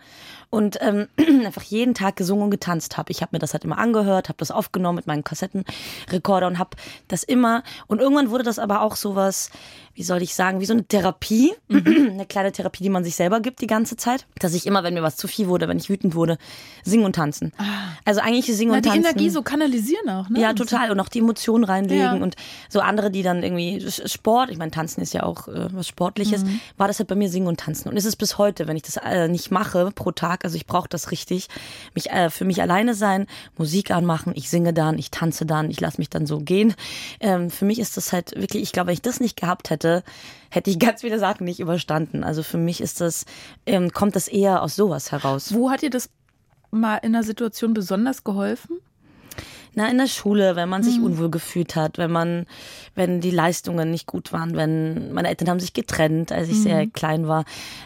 [0.49, 1.07] und ähm,
[1.45, 3.11] einfach jeden Tag gesungen und getanzt habe.
[3.11, 6.71] Ich habe mir das halt immer angehört, habe das aufgenommen mit meinen Kassettenrekorder und habe
[7.07, 9.51] das immer und irgendwann wurde das aber auch sowas,
[9.93, 12.09] wie soll ich sagen, wie so eine Therapie, mhm.
[12.13, 14.93] eine kleine Therapie, die man sich selber gibt die ganze Zeit, dass ich immer, wenn
[14.93, 16.37] mir was zu viel wurde, wenn ich wütend wurde,
[16.83, 17.51] singen und tanzen.
[17.57, 17.63] Ah.
[18.05, 19.01] Also eigentlich singen Na, und tanzen.
[19.01, 20.39] Die Energie so kanalisieren auch, ne?
[20.39, 22.13] Ja, total und auch die Emotionen reinlegen ja.
[22.13, 22.35] und
[22.69, 26.43] so andere, die dann irgendwie Sport, ich meine, tanzen ist ja auch äh, was Sportliches,
[26.43, 26.59] mhm.
[26.77, 28.83] war das halt bei mir singen und tanzen und ist es bis heute, wenn ich
[28.83, 31.47] das äh, nicht mache pro Tag, also ich brauche das richtig,
[31.93, 35.79] mich äh, für mich alleine sein, Musik anmachen, ich singe dann, ich tanze dann, ich
[35.79, 36.73] lasse mich dann so gehen.
[37.19, 40.03] Ähm, für mich ist das halt wirklich, ich glaube, wenn ich das nicht gehabt hätte,
[40.49, 42.23] hätte ich ganz viele Sachen nicht überstanden.
[42.23, 43.25] Also für mich ist das,
[43.65, 45.53] ähm, kommt das eher aus sowas heraus.
[45.53, 46.09] Wo hat dir das
[46.71, 48.79] mal in einer Situation besonders geholfen?
[49.75, 51.05] Na, in der Schule, wenn man sich mhm.
[51.05, 52.47] unwohl gefühlt hat, wenn man,
[52.95, 56.63] wenn die Leistungen nicht gut waren, wenn meine Eltern haben sich getrennt, als ich mhm.
[56.63, 57.45] sehr klein war.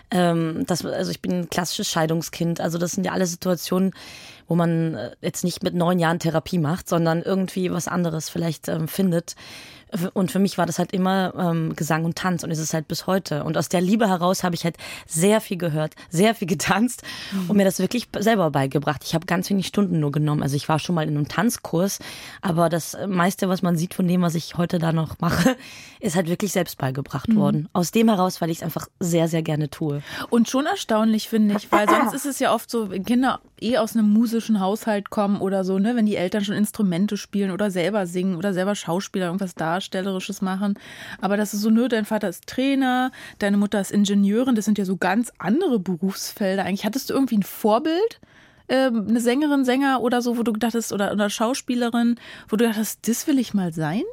[0.09, 2.61] Ähm, das, also ich bin ein klassisches Scheidungskind.
[2.61, 3.91] Also das sind ja alle Situationen,
[4.47, 8.69] wo man äh, jetzt nicht mit neun Jahren Therapie macht, sondern irgendwie was anderes vielleicht
[8.69, 9.35] ähm, findet.
[10.13, 12.87] Und für mich war das halt immer ähm, Gesang und Tanz und ist es halt
[12.87, 13.43] bis heute.
[13.43, 14.77] Und aus der Liebe heraus habe ich halt
[15.07, 17.49] sehr viel gehört, sehr viel getanzt mhm.
[17.49, 19.03] und mir das wirklich selber beigebracht.
[19.05, 20.43] Ich habe ganz wenig Stunden nur genommen.
[20.43, 21.99] Also ich war schon mal in einem Tanzkurs,
[22.41, 25.55] aber das meiste, was man sieht von dem, was ich heute da noch mache,
[25.99, 27.35] ist halt wirklich selbst beigebracht mhm.
[27.35, 27.69] worden.
[27.73, 30.01] Aus dem heraus, weil ich es einfach sehr, sehr gerne tue.
[30.29, 33.77] Und schon erstaunlich, finde ich, weil sonst ist es ja oft so, wenn Kinder eh
[33.77, 37.71] aus einem musischen Haushalt kommen oder so, ne, wenn die Eltern schon Instrumente spielen oder
[37.71, 40.75] selber singen oder selber Schauspieler irgendwas Darstellerisches machen.
[41.21, 44.77] Aber das ist so, nö, dein Vater ist Trainer, deine Mutter ist Ingenieurin, das sind
[44.77, 46.63] ja so ganz andere Berufsfelder.
[46.65, 48.19] Eigentlich hattest du irgendwie ein Vorbild?
[48.67, 52.15] äh, eine Sängerin, Sänger oder so, wo du dachtest, oder, oder Schauspielerin,
[52.47, 54.03] wo du dachtest, das will ich mal sein?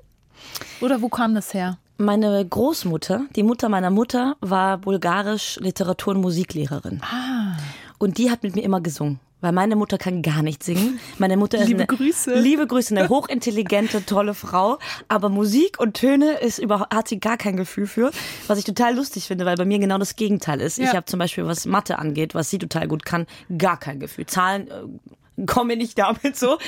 [0.81, 1.79] Oder wo kam das her?
[1.99, 7.01] Meine Großmutter, die Mutter meiner Mutter, war bulgarisch Literatur- und Musiklehrerin.
[7.03, 7.57] Ah.
[7.99, 9.21] Und die hat mit mir immer gesungen.
[9.41, 11.01] Weil meine Mutter kann gar nicht singen.
[11.19, 12.39] Meine Mutter ist Liebe eine, Grüße.
[12.39, 14.79] Liebe Grüße, eine hochintelligente, tolle Frau.
[15.09, 18.11] Aber Musik und Töne ist überhaupt, hat sie gar kein Gefühl für.
[18.47, 20.79] Was ich total lustig finde, weil bei mir genau das Gegenteil ist.
[20.79, 20.85] Ja.
[20.85, 23.27] Ich habe zum Beispiel, was Mathe angeht, was sie total gut kann,
[23.57, 24.27] gar kein Gefühl.
[24.27, 24.69] Zahlen
[25.37, 26.59] mir nicht damit so.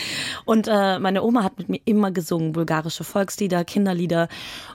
[0.44, 4.29] Und äh, meine Oma hat mit mir immer gesungen, bulgarische Volkslieder, Kinderlieder.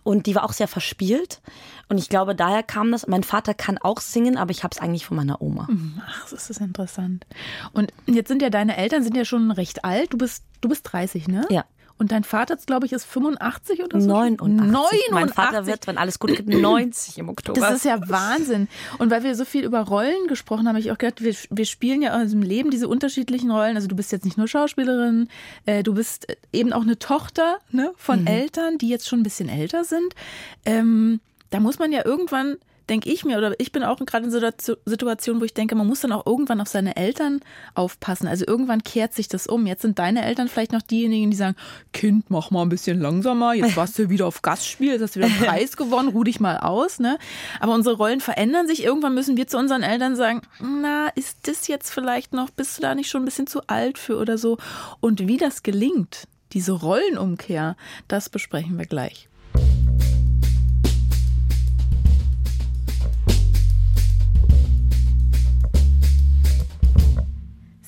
[0.04, 1.42] Und die war auch sehr verspielt.
[1.90, 3.08] Und ich glaube, daher kam das.
[3.08, 5.68] Mein Vater kann auch singen, aber ich habe es eigentlich von meiner Oma.
[6.06, 7.26] Ach, das ist interessant.
[7.74, 10.14] Und jetzt sind ja deine Eltern sind ja schon recht alt.
[10.14, 11.46] Du bist, du bist 30, ne?
[11.50, 11.66] Ja.
[12.00, 14.08] Und dein Vater, glaube ich, ist 85 oder so?
[14.08, 14.72] 89.
[14.72, 15.12] 89.
[15.12, 17.60] Mein Vater wird, wenn alles gut geht, 90 im Oktober.
[17.60, 18.68] Das ist ja Wahnsinn.
[19.00, 21.66] Und weil wir so viel über Rollen gesprochen haben, habe ich auch gedacht, wir, wir
[21.66, 23.76] spielen ja in unserem Leben diese unterschiedlichen Rollen.
[23.76, 25.28] Also du bist jetzt nicht nur Schauspielerin,
[25.66, 29.50] äh, du bist eben auch eine Tochter ne, von Eltern, die jetzt schon ein bisschen
[29.50, 30.14] älter sind.
[30.66, 32.58] Ähm, da muss man ja irgendwann,
[32.90, 35.88] denke ich mir, oder ich bin auch gerade in Situa- Situationen, wo ich denke, man
[35.88, 37.42] muss dann auch irgendwann auf seine Eltern
[37.74, 38.28] aufpassen.
[38.28, 39.68] Also irgendwann kehrt sich das um.
[39.68, 41.56] Jetzt sind deine Eltern vielleicht noch diejenigen, die sagen,
[41.94, 45.20] Kind, mach mal ein bisschen langsamer, jetzt warst du wieder auf Gastspiel, jetzt hast du
[45.20, 47.00] wieder einen Preis gewonnen, ruh dich mal aus.
[47.00, 47.18] Ne?
[47.60, 48.84] Aber unsere Rollen verändern sich.
[48.84, 52.82] Irgendwann müssen wir zu unseren Eltern sagen, na, ist das jetzt vielleicht noch, bist du
[52.82, 54.58] da nicht schon ein bisschen zu alt für oder so?
[55.00, 57.76] Und wie das gelingt, diese Rollenumkehr,
[58.08, 59.28] das besprechen wir gleich.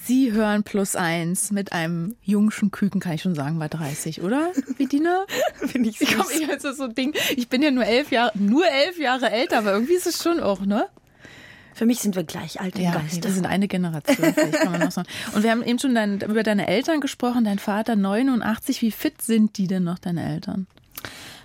[0.10, 4.52] Sie hören plus eins mit einem jungschen Küken, kann ich schon sagen, bei 30, oder?
[4.76, 5.28] Bediener?
[5.68, 8.32] finde ich Ich, komm, ich, also so ein Ding, ich bin ja nur elf Jahre,
[8.34, 10.88] nur elf Jahre älter, aber irgendwie ist es schon auch, ne?
[11.76, 13.24] Für mich sind wir gleich alt im Ja, Geiste.
[13.24, 15.08] wir sind eine Generation, kann man noch sagen.
[15.34, 18.82] Und wir haben eben schon dein, über deine Eltern gesprochen, dein Vater 89.
[18.82, 20.66] Wie fit sind die denn noch, deine Eltern?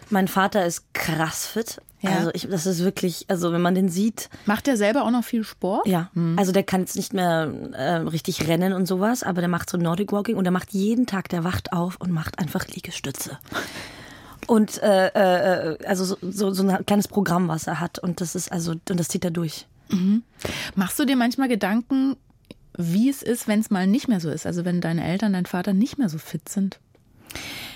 [0.08, 1.82] mein Vater ist krass fit.
[2.04, 2.18] Ja.
[2.18, 5.24] Also ich, das ist wirklich, also wenn man den sieht, Macht der selber auch noch
[5.24, 5.86] viel Sport?
[5.86, 9.70] ja, also der kann jetzt nicht mehr äh, richtig rennen und sowas, aber der macht
[9.70, 13.38] so Nordic Walking und der macht jeden Tag, der wacht auf und macht einfach Liegestütze.
[14.46, 17.98] Und äh, äh, also so, so, so ein kleines Programm, was er hat.
[17.98, 19.66] Und das ist also, und das zieht er durch.
[20.74, 22.16] Machst du dir manchmal Gedanken,
[22.76, 24.46] wie es ist, wenn es mal nicht mehr so ist?
[24.46, 26.78] Also wenn deine Eltern, dein Vater nicht mehr so fit sind?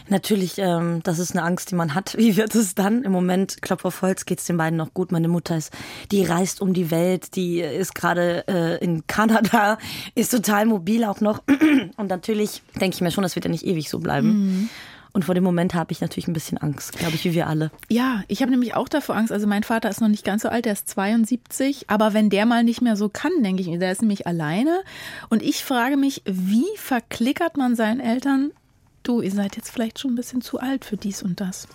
[0.09, 2.15] Natürlich, ähm, das ist eine Angst, die man hat.
[2.19, 3.03] Wie wird es dann?
[3.03, 5.13] Im Moment, Klopf auf Holz, geht's den beiden noch gut.
[5.13, 5.73] Meine Mutter ist,
[6.11, 9.79] die reist um die Welt, die ist gerade äh, in Kanada,
[10.15, 11.43] ist total mobil auch noch.
[11.97, 14.69] Und natürlich denke ich mir schon, das wird ja nicht ewig so bleiben.
[15.13, 17.71] Und vor dem Moment habe ich natürlich ein bisschen Angst, glaube ich, wie wir alle.
[17.89, 19.33] Ja, ich habe nämlich auch davor Angst.
[19.33, 21.91] Also mein Vater ist noch nicht ganz so alt, der ist 72.
[21.91, 24.81] Aber wenn der mal nicht mehr so kann, denke ich, mir, der ist nämlich alleine.
[25.29, 28.53] Und ich frage mich, wie verklickert man seinen Eltern?
[29.03, 31.67] Du, ihr seid jetzt vielleicht schon ein bisschen zu alt für dies und das.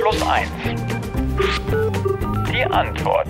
[0.00, 0.50] Plus eins.
[2.52, 3.28] Die Antwort.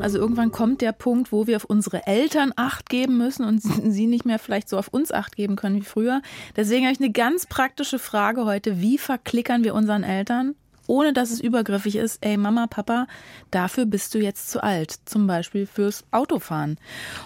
[0.00, 4.06] Also irgendwann kommt der Punkt, wo wir auf unsere Eltern Acht geben müssen und sie
[4.06, 6.20] nicht mehr vielleicht so auf uns Acht geben können wie früher.
[6.56, 8.80] Deswegen habe ich eine ganz praktische Frage heute.
[8.80, 10.56] Wie verklickern wir unseren Eltern?
[10.86, 13.06] Ohne dass es übergriffig ist, ey Mama, Papa,
[13.50, 16.78] dafür bist du jetzt zu alt, zum Beispiel fürs Autofahren.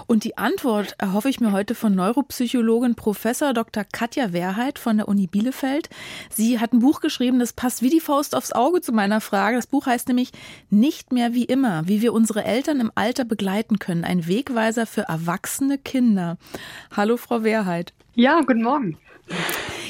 [0.06, 3.84] Und die Antwort erhoffe ich mir heute von Neuropsychologin Professor Dr.
[3.84, 5.88] Katja Wehrheit von der Uni Bielefeld.
[6.30, 9.56] Sie hat ein Buch geschrieben, das passt wie die Faust aufs Auge zu meiner Frage.
[9.56, 10.30] Das Buch heißt nämlich
[10.70, 14.04] Nicht mehr wie immer, wie wir unsere Eltern im Alter begleiten können.
[14.04, 16.38] Ein Wegweiser für erwachsene Kinder.
[16.96, 17.92] Hallo, Frau Wehrheit.
[18.14, 18.98] Ja, guten Morgen.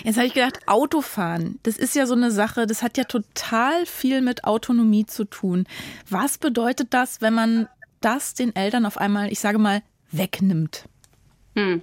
[0.08, 3.84] Jetzt habe ich gedacht, Autofahren, das ist ja so eine Sache, das hat ja total
[3.84, 5.66] viel mit Autonomie zu tun.
[6.08, 7.68] Was bedeutet das, wenn man
[8.00, 10.84] das den Eltern auf einmal, ich sage mal, wegnimmt?
[11.58, 11.82] Hm.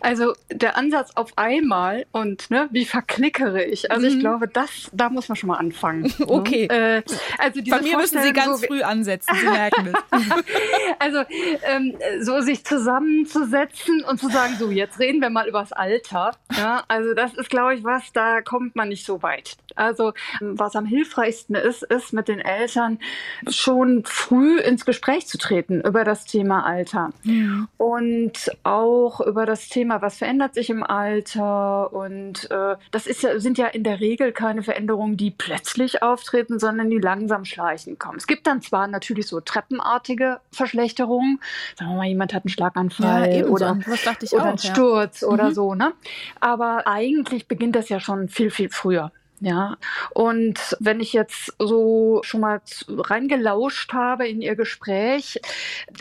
[0.00, 3.90] Also der Ansatz auf einmal und ne, wie verklickere ich?
[3.90, 6.02] Also ich glaube, das, da muss man schon mal anfangen.
[6.18, 6.28] ne?
[6.28, 6.66] Okay.
[6.66, 7.02] Äh,
[7.38, 10.24] also diese Von mir müssen Sie ganz so, früh ansetzen, Sie merken es.
[10.98, 11.24] Also
[11.64, 16.32] ähm, so sich zusammenzusetzen und zu sagen, so jetzt reden wir mal übers Alter.
[16.56, 19.56] Ja, also das ist, glaube ich, was, da kommt man nicht so weit.
[19.76, 22.98] Also was am hilfreichsten ist, ist mit den Eltern
[23.48, 27.10] schon früh ins Gespräch zu treten über das Thema Alter
[27.76, 28.32] und
[28.62, 33.58] auch über das Thema, was verändert sich im Alter und äh, das ist ja, sind
[33.58, 38.18] ja in der Regel keine Veränderungen, die plötzlich auftreten, sondern die langsam schleichend kommen.
[38.18, 41.40] Es gibt dann zwar natürlich so treppenartige Verschlechterungen,
[41.78, 43.52] sagen wir mal, jemand hat einen Schlaganfall ebenso.
[43.52, 43.78] oder,
[44.32, 44.44] oder auch.
[44.46, 44.70] einen ja.
[44.72, 45.54] Sturz oder Mhm.
[45.54, 45.92] so, ne?
[46.40, 49.12] Aber eigentlich beginnt das ja schon viel, viel früher.
[49.44, 49.76] Ja,
[50.14, 55.38] und wenn ich jetzt so schon mal reingelauscht habe in Ihr Gespräch,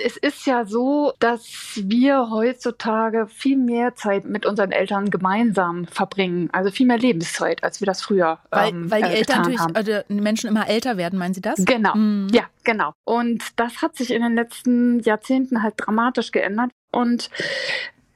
[0.02, 6.48] es ist ja so, dass wir heutzutage viel mehr Zeit mit unseren Eltern gemeinsam verbringen,
[6.54, 9.60] also viel mehr Lebenszeit, als wir das früher weil, ähm, weil die äh, Eltern natürlich,
[9.60, 9.76] haben.
[9.76, 11.66] also die Menschen immer älter werden, meinen Sie das?
[11.66, 12.30] Genau, Mhm.
[12.32, 12.94] ja, genau.
[13.04, 16.72] Und das hat sich in den letzten Jahrzehnten halt dramatisch geändert.
[16.92, 17.30] Und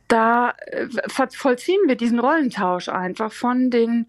[0.08, 4.08] da äh, vollziehen wir diesen Rollentausch einfach von den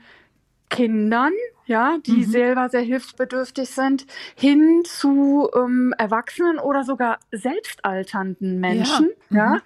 [0.69, 1.33] Kindern,
[1.69, 2.31] ja, die Mhm.
[2.31, 9.11] selber sehr hilfsbedürftig sind, hin zu ähm, Erwachsenen oder sogar selbstalternden Menschen.
[9.11, 9.19] Ja.
[9.31, 9.61] Ja, Mhm.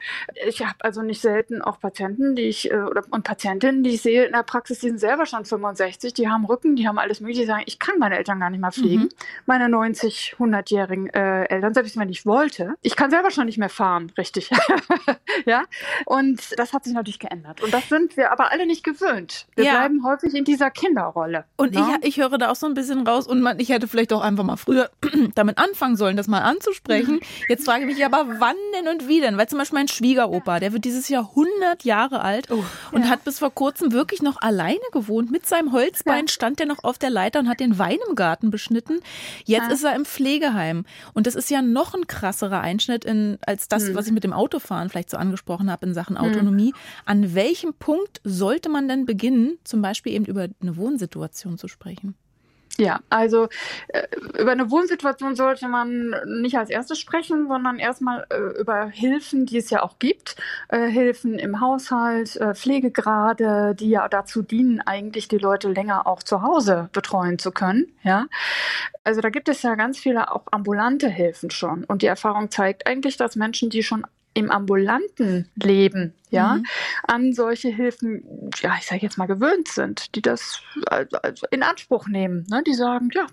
[0.48, 4.02] ich habe also nicht selten auch Patienten, die ich äh, oder und Patientinnen, die ich
[4.02, 7.20] sehe in der Praxis, die sind selber schon 65, die haben Rücken, die haben alles
[7.20, 9.08] mögliche, die sagen, ich kann meine Eltern gar nicht mehr pflegen, Mhm.
[9.46, 12.74] meine 90, 100-jährigen äh, Eltern, selbst wenn ich wollte.
[12.82, 14.50] Ich kann selber schon nicht mehr fahren, richtig.
[15.46, 15.62] ja,
[16.06, 17.62] und das hat sich natürlich geändert.
[17.62, 19.46] Und das sind wir aber alle nicht gewöhnt.
[19.54, 19.72] Wir Ja.
[19.78, 21.44] bleiben häufig in dieser Kinderrolle.
[21.56, 21.80] Und ne?
[21.80, 24.22] ich, ich höre da auch so ein bisschen raus und man, ich hätte vielleicht auch
[24.22, 24.90] einfach mal früher
[25.34, 27.20] damit anfangen sollen, das mal anzusprechen.
[27.48, 29.36] Jetzt frage ich mich aber, wann denn und wie denn?
[29.36, 32.48] Weil zum Beispiel mein Schwiegeropa, der wird dieses Jahr 100 Jahre alt
[32.92, 35.30] und hat bis vor kurzem wirklich noch alleine gewohnt.
[35.30, 38.50] Mit seinem Holzbein stand er noch auf der Leiter und hat den Wein im Garten
[38.50, 39.00] beschnitten.
[39.44, 40.84] Jetzt ist er im Pflegeheim.
[41.14, 44.32] Und das ist ja noch ein krasserer Einschnitt in, als das, was ich mit dem
[44.32, 46.74] Autofahren vielleicht so angesprochen habe in Sachen Autonomie.
[47.04, 51.81] An welchem Punkt sollte man denn beginnen, zum Beispiel eben über eine Wohnsituation zu sprechen?
[52.78, 53.48] Ja, also
[53.88, 54.06] äh,
[54.38, 59.58] über eine Wohnsituation sollte man nicht als erstes sprechen, sondern erstmal äh, über Hilfen, die
[59.58, 60.36] es ja auch gibt.
[60.68, 66.42] Äh, Hilfen im Haushalt, Pflegegrade, die ja dazu dienen, eigentlich die Leute länger auch zu
[66.42, 67.92] Hause betreuen zu können.
[68.02, 68.26] Ja,
[69.04, 71.84] also da gibt es ja ganz viele auch ambulante Hilfen schon.
[71.84, 76.64] Und die Erfahrung zeigt eigentlich, dass Menschen, die schon im ambulanten Leben, ja, Mhm.
[77.06, 82.08] an solche Hilfen, ja, ich sage jetzt mal gewöhnt sind, die das also in Anspruch
[82.08, 82.62] nehmen, ne?
[82.66, 83.26] die sagen, ja,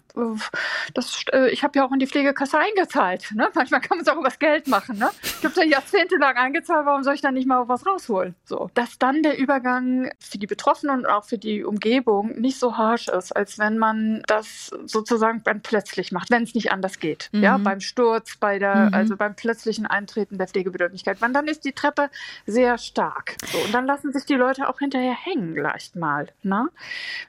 [0.93, 3.49] das, äh, ich habe ja auch in die Pflegekasse eingezahlt, ne?
[3.55, 5.09] manchmal kann man es auch übers Geld machen, ne?
[5.23, 8.35] ich habe da jahrzehntelang eingezahlt, warum soll ich dann nicht mal was rausholen?
[8.45, 12.77] So, dass dann der Übergang für die Betroffenen und auch für die Umgebung nicht so
[12.77, 17.29] harsch ist, als wenn man das sozusagen dann plötzlich macht, wenn es nicht anders geht,
[17.33, 17.63] ja, Mhm.
[17.63, 18.93] beim Sturz, bei der, Mhm.
[18.93, 22.09] also beim plötzlichen Eintreten der Pflegebedürftigkeit, wann dann ist die Treppe
[22.45, 23.37] sehr stark.
[23.51, 26.69] So, und dann lassen sich die Leute auch hinterher hängen, leicht mal, ne?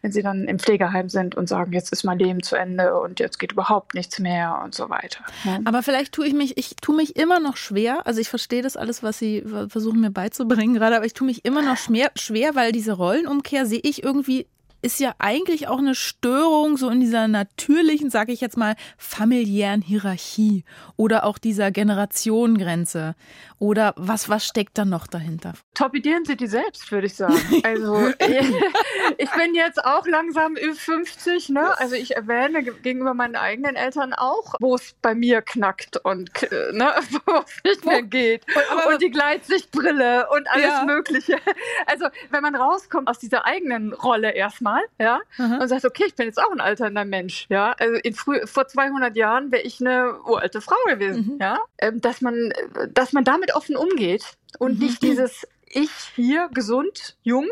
[0.02, 3.20] wenn sie dann im Pflegeheim sind und sagen, jetzt ist mein Leben zu Ende und
[3.20, 5.24] jetzt geht überhaupt nichts mehr und so weiter.
[5.44, 5.60] Ne?
[5.64, 8.06] Aber vielleicht tue ich mich, ich tue mich immer noch schwer.
[8.06, 11.44] Also ich verstehe das alles, was Sie versuchen mir beizubringen gerade, aber ich tue mich
[11.44, 14.46] immer noch schwer, schwer, weil diese Rollenumkehr sehe ich irgendwie
[14.82, 19.82] ist ja eigentlich auch eine Störung so in dieser natürlichen, sage ich jetzt mal, familiären
[19.82, 20.64] Hierarchie
[20.96, 23.14] oder auch dieser Generationengrenze.
[23.58, 25.52] Oder was, was steckt da noch dahinter?
[25.74, 27.34] Torpedieren Sie die selbst, würde ich sagen.
[27.62, 28.08] Also
[29.18, 31.78] ich bin jetzt auch langsam über 50, ne?
[31.78, 36.30] Also ich erwähne ge- gegenüber meinen eigenen Eltern auch, wo es bei mir knackt und
[36.44, 36.90] äh, ne,
[37.26, 38.44] wo es nicht mehr geht.
[38.70, 40.84] aber- und die Gleitsichtbrille und alles Ja.
[40.86, 41.36] Mögliche.
[41.86, 45.58] Also wenn man rauskommt aus dieser eigenen Rolle erstmal, ja, Aha.
[45.58, 47.74] und sagt, okay, ich bin jetzt auch ein alternder Mensch, ja.
[47.78, 51.38] Also in früh, vor 200 Jahren wäre ich eine uralte Frau gewesen, Mhm.
[51.40, 51.58] ja.
[51.78, 52.52] Ähm, dass man,
[52.92, 54.24] dass man damit offen umgeht
[54.58, 54.84] und Mhm.
[54.86, 57.46] nicht dieses ich hier gesund, jung,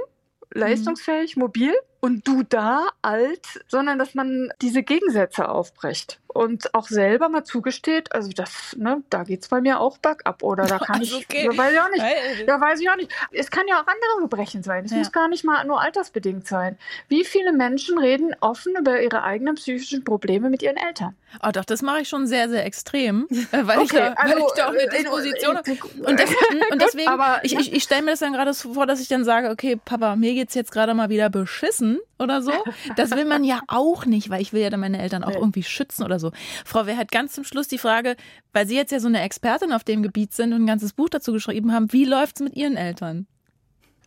[0.52, 7.28] leistungsfähig, mobil und du da alt, sondern dass man diese Gegensätze aufbricht und auch selber
[7.28, 11.16] mal zugesteht, also das, ne, da geht's bei mir auch bergab oder da kann Also
[11.18, 11.48] ich, okay.
[11.50, 12.02] da weiß ich auch nicht.
[12.02, 12.44] Hey.
[12.46, 13.10] Ja, weiß ich auch nicht.
[13.32, 14.84] Es kann ja auch andere Gebrechen sein.
[14.84, 14.98] Es Ja.
[14.98, 16.78] muss gar nicht mal nur altersbedingt sein.
[17.08, 21.16] Wie viele Menschen reden offen über ihre eigenen psychischen Probleme mit ihren Eltern?
[21.42, 24.32] Oh, doch, das mache ich schon sehr, sehr extrem, äh, weil, ich, Okay, da, weil
[24.32, 27.40] also, ich da auch eine äh, Disposition äh, äh, Und, das, und Gut, deswegen, aber,
[27.42, 27.60] ich, ja.
[27.60, 30.16] ich, ich stelle mir das dann gerade so vor, dass ich dann sage, okay, Papa,
[30.16, 31.87] mir geht's jetzt gerade mal wieder beschissen
[32.18, 32.52] oder so.
[32.96, 35.62] Das will man ja auch nicht, weil ich will ja dann meine Eltern auch irgendwie
[35.62, 36.32] schützen oder so.
[36.64, 38.16] Frau Wehr hat ganz zum Schluss die Frage,
[38.52, 41.08] weil Sie jetzt ja so eine Expertin auf dem Gebiet sind und ein ganzes Buch
[41.08, 43.26] dazu geschrieben haben, wie läuft's mit Ihren Eltern?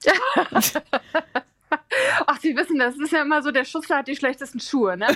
[2.28, 5.08] Ach, Sie wissen, das ist ja immer so, der Schussler hat die schlechtesten Schuhe, ne?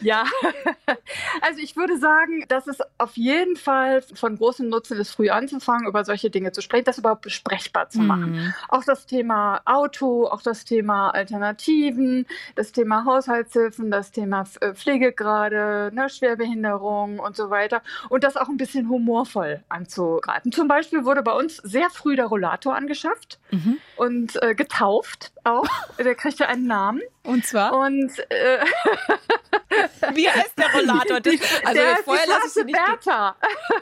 [0.00, 0.24] ja.
[1.42, 5.86] Also ich würde sagen, dass es auf jeden Fall von großem Nutzen ist, früh anzufangen,
[5.86, 8.34] über solche Dinge zu sprechen, das überhaupt besprechbar zu machen.
[8.34, 8.54] Hm.
[8.68, 15.90] Auch das Thema Auto, auch das Thema Alternativen, das Thema Haushaltshilfen, das Thema äh, Pflegegrade,
[15.94, 17.82] ne, Schwerbehinderung und so weiter.
[18.08, 20.52] Und das auch ein bisschen humorvoll anzugreifen.
[20.52, 23.78] Zum Beispiel wurde bei uns sehr früh der Rollator angeschafft Mhm.
[23.96, 25.66] und äh, getauft auch.
[25.98, 27.00] Der kriegte einen Namen.
[27.26, 28.58] Und zwar, Und äh,
[30.14, 31.20] wie heißt der Rollator?
[31.20, 31.34] Das,
[31.64, 32.76] also der vorher die lasse ich Sie nicht.
[32.76, 33.36] Bertha.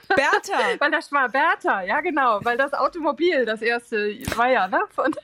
[0.09, 0.59] Bertha.
[0.78, 4.80] Weil das war Bertha, ja genau, weil das Automobil, das erste war ja, ne?
[4.90, 5.14] Von,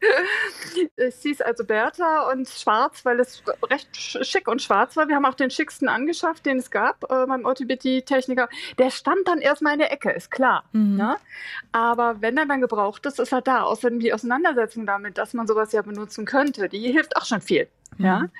[0.96, 5.08] ich hieß also Bertha und schwarz, weil es recht schick und schwarz war.
[5.08, 8.48] Wir haben auch den schicksten angeschafft, den es gab äh, beim OTBT-Techniker.
[8.78, 10.64] Der stand dann erstmal in der Ecke, ist klar.
[10.72, 10.96] Mhm.
[10.96, 11.16] Ne?
[11.72, 13.62] Aber wenn er dann gebraucht ist, ist er da.
[13.62, 17.59] Außerdem die Auseinandersetzung damit, dass man sowas ja benutzen könnte, die hilft auch schon viel.
[17.60, 17.72] it.
[17.98, 18.20] Ja.
[18.20, 18.30] Mhm.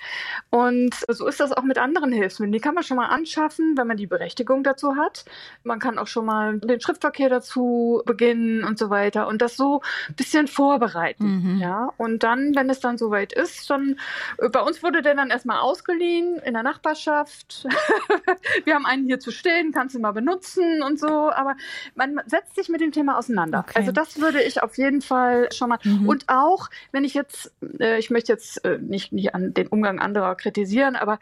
[0.50, 2.52] Und so ist das auch mit anderen Hilfsmitteln.
[2.52, 5.24] Die kann man schon mal anschaffen, wenn man die Berechtigung dazu hat.
[5.64, 9.82] Man kann auch schon mal den Schriftverkehr dazu beginnen und so weiter und das so
[10.08, 11.54] ein bisschen vorbereiten.
[11.54, 11.58] Mhm.
[11.60, 11.92] Ja.
[11.96, 13.96] Und dann, wenn es dann soweit ist, dann
[14.38, 17.66] äh, bei uns wurde der dann erstmal ausgeliehen in der Nachbarschaft.
[18.64, 21.30] Wir haben einen hier zu stehen, kannst du mal benutzen und so.
[21.30, 21.56] Aber
[21.94, 23.64] man setzt sich mit dem Thema auseinander.
[23.68, 23.78] Okay.
[23.78, 25.78] Also das würde ich auf jeden Fall schon mal.
[25.84, 26.08] Mhm.
[26.08, 29.98] Und auch, wenn ich jetzt, äh, ich möchte jetzt äh, nicht, nicht an den Umgang
[29.98, 31.14] anderer kritisieren, aber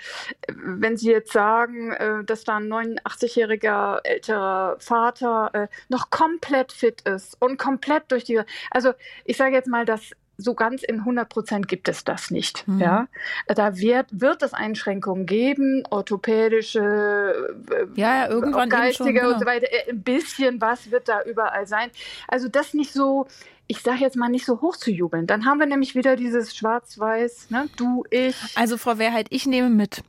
[0.43, 6.73] äh, wenn Sie jetzt sagen, äh, dass da ein 89-jähriger älterer Vater äh, noch komplett
[6.73, 8.93] fit ist und komplett durch die, also
[9.25, 12.67] ich sage jetzt mal, dass so ganz in 100 Prozent gibt es das nicht.
[12.69, 12.81] Mhm.
[12.81, 13.09] Ja,
[13.49, 17.57] da wird, wird es Einschränkungen geben, orthopädische,
[17.97, 19.33] ja, ja irgendwann geistige schon, genau.
[19.33, 19.67] und so weiter.
[19.89, 21.91] Ein bisschen was wird da überall sein.
[22.29, 23.27] Also das nicht so
[23.69, 25.27] ich sage jetzt mal nicht so hoch zu jubeln.
[25.27, 27.69] Dann haben wir nämlich wieder dieses Schwarz-Weiß, ne?
[27.77, 28.37] du, ich.
[28.55, 30.03] Also Frau Wehrheit, ich nehme mit.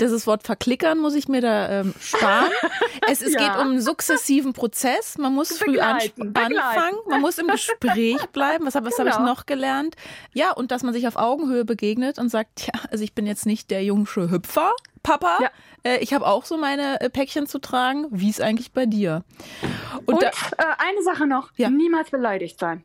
[0.00, 2.50] Dieses Wort verklickern muss ich mir da ähm, sparen.
[3.08, 3.40] Es, es ja.
[3.40, 5.18] geht um einen sukzessiven Prozess.
[5.18, 5.98] Man muss früh an,
[6.34, 6.98] anfangen.
[7.08, 8.66] Man muss im Gespräch bleiben.
[8.66, 8.98] Was, was genau.
[8.98, 9.96] habe ich noch gelernt?
[10.32, 13.46] Ja, und dass man sich auf Augenhöhe begegnet und sagt, ja, also ich bin jetzt
[13.46, 15.38] nicht der jungsche Hüpfer, Papa.
[15.40, 15.50] Ja.
[15.82, 18.06] Äh, ich habe auch so meine äh, Päckchen zu tragen.
[18.10, 19.24] Wie ist eigentlich bei dir?
[20.06, 21.50] Und, und da, äh, eine Sache noch.
[21.56, 21.68] Ja.
[21.68, 22.84] Niemals beleidigt sein.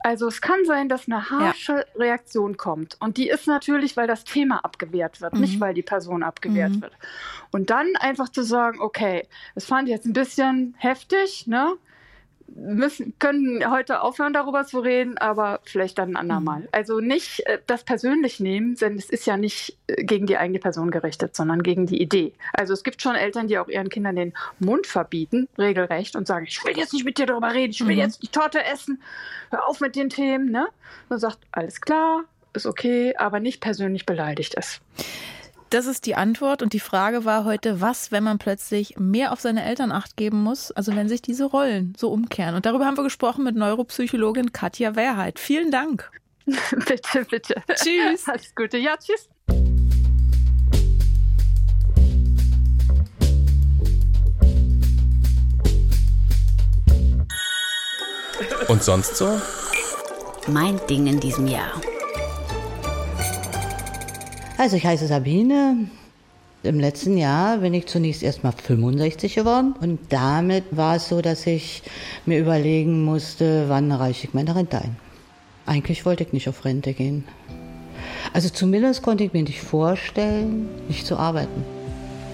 [0.00, 1.84] Also es kann sein, dass eine harsche ja.
[2.00, 2.96] Reaktion kommt.
[3.00, 5.40] Und die ist natürlich, weil das Thema abgewehrt wird, mhm.
[5.40, 6.82] nicht weil die Person abgewehrt mhm.
[6.82, 6.92] wird.
[7.52, 11.76] Und dann einfach zu sagen, okay, das fand ich jetzt ein bisschen heftig, ne?
[12.54, 16.60] Müssen, können heute aufhören, darüber zu reden, aber vielleicht dann ein andermal.
[16.60, 16.68] Mhm.
[16.72, 20.58] Also nicht äh, das persönlich nehmen, denn es ist ja nicht äh, gegen die eigene
[20.58, 22.32] Person gerichtet, sondern gegen die Idee.
[22.52, 26.46] Also es gibt schon Eltern, die auch ihren Kindern den Mund verbieten, regelrecht, und sagen,
[26.48, 28.00] ich will jetzt nicht mit dir darüber reden, ich will mhm.
[28.00, 29.02] jetzt die Torte essen,
[29.50, 30.50] hör auf mit den Themen.
[30.50, 30.68] Ne?
[31.08, 34.80] Und sagt, alles klar, ist okay, aber nicht persönlich beleidigt ist.
[35.70, 36.62] Das ist die Antwort.
[36.62, 40.42] Und die Frage war heute, was, wenn man plötzlich mehr auf seine Eltern acht geben
[40.42, 40.70] muss?
[40.70, 42.54] Also wenn sich diese Rollen so umkehren.
[42.54, 45.38] Und darüber haben wir gesprochen mit Neuropsychologin Katja Wehrheit.
[45.38, 46.10] Vielen Dank.
[46.46, 47.54] bitte, bitte.
[47.74, 48.28] Tschüss.
[48.28, 48.78] Alles Gute.
[48.78, 49.28] Ja, tschüss.
[58.68, 59.40] Und sonst so?
[60.48, 61.72] Mein Ding in diesem Jahr.
[64.58, 65.88] Also ich heiße Sabine.
[66.62, 71.46] Im letzten Jahr bin ich zunächst erstmal 65 geworden und damit war es so, dass
[71.46, 71.82] ich
[72.24, 74.96] mir überlegen musste, wann reiche ich meine Rente ein.
[75.66, 77.24] Eigentlich wollte ich nicht auf Rente gehen.
[78.32, 81.64] Also zumindest konnte ich mir nicht vorstellen, nicht zu arbeiten.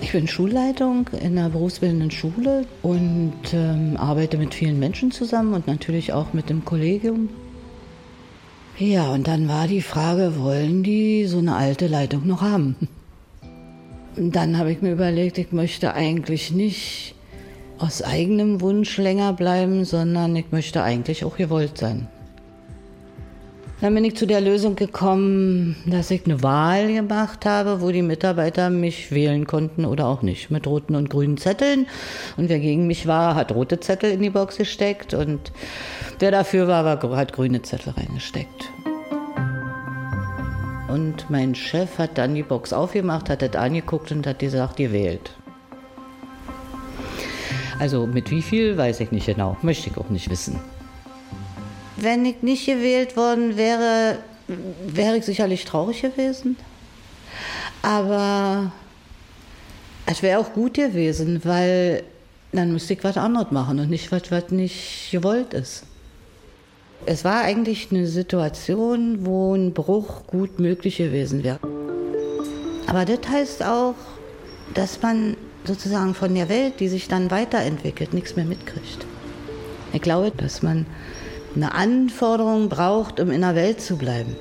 [0.00, 5.66] Ich bin Schulleitung in einer berufsbildenden Schule und ähm, arbeite mit vielen Menschen zusammen und
[5.66, 7.28] natürlich auch mit dem Kollegium.
[8.84, 12.74] Ja, und dann war die Frage, wollen die so eine alte Leitung noch haben?
[14.16, 17.14] Und dann habe ich mir überlegt, ich möchte eigentlich nicht
[17.78, 22.08] aus eigenem Wunsch länger bleiben, sondern ich möchte eigentlich auch gewollt sein.
[23.82, 28.02] Dann bin ich zu der Lösung gekommen, dass ich eine Wahl gemacht habe, wo die
[28.02, 31.88] Mitarbeiter mich wählen konnten oder auch nicht, mit roten und grünen Zetteln.
[32.36, 35.50] Und wer gegen mich war, hat rote Zettel in die Box gesteckt und
[36.20, 36.84] wer dafür war,
[37.16, 38.70] hat grüne Zettel reingesteckt.
[40.88, 44.92] Und mein Chef hat dann die Box aufgemacht, hat das angeguckt und hat gesagt, ihr
[44.92, 45.32] wählt.
[47.80, 50.60] Also mit wie viel, weiß ich nicht genau, möchte ich auch nicht wissen.
[52.02, 54.18] Wenn ich nicht gewählt worden wäre,
[54.88, 56.56] wäre ich sicherlich traurig gewesen.
[57.80, 58.72] Aber
[60.06, 62.02] es wäre auch gut gewesen, weil
[62.50, 65.84] dann müsste ich was anderes machen und nicht was, was nicht gewollt ist.
[67.06, 71.60] Es war eigentlich eine Situation, wo ein Bruch gut möglich gewesen wäre.
[72.88, 73.94] Aber das heißt auch,
[74.74, 79.06] dass man sozusagen von der Welt, die sich dann weiterentwickelt, nichts mehr mitkriegt.
[79.92, 80.86] Ich glaube, dass man
[81.54, 84.36] eine Anforderung braucht, um in der Welt zu bleiben.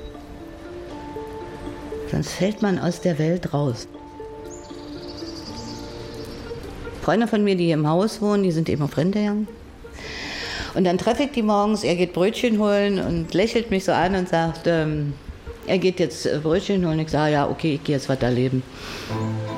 [2.10, 3.88] Sonst fällt man aus der Welt raus.
[7.02, 9.48] Freunde von mir, die hier im Haus wohnen, die sind eben auf Rente gegangen.
[10.74, 14.14] Und dann treffe ich die morgens, er geht Brötchen holen und lächelt mich so an
[14.14, 15.14] und sagt, ähm,
[15.66, 16.98] er geht jetzt Brötchen holen.
[17.00, 18.62] Ich sage, ja, okay, ich gehe jetzt weiter leben.
[19.08, 19.51] Wir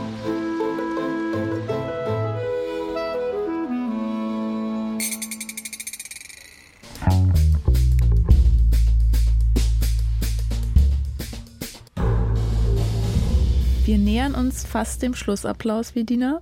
[14.34, 16.40] nähern uns fast dem Schlussapplaus, Vedina.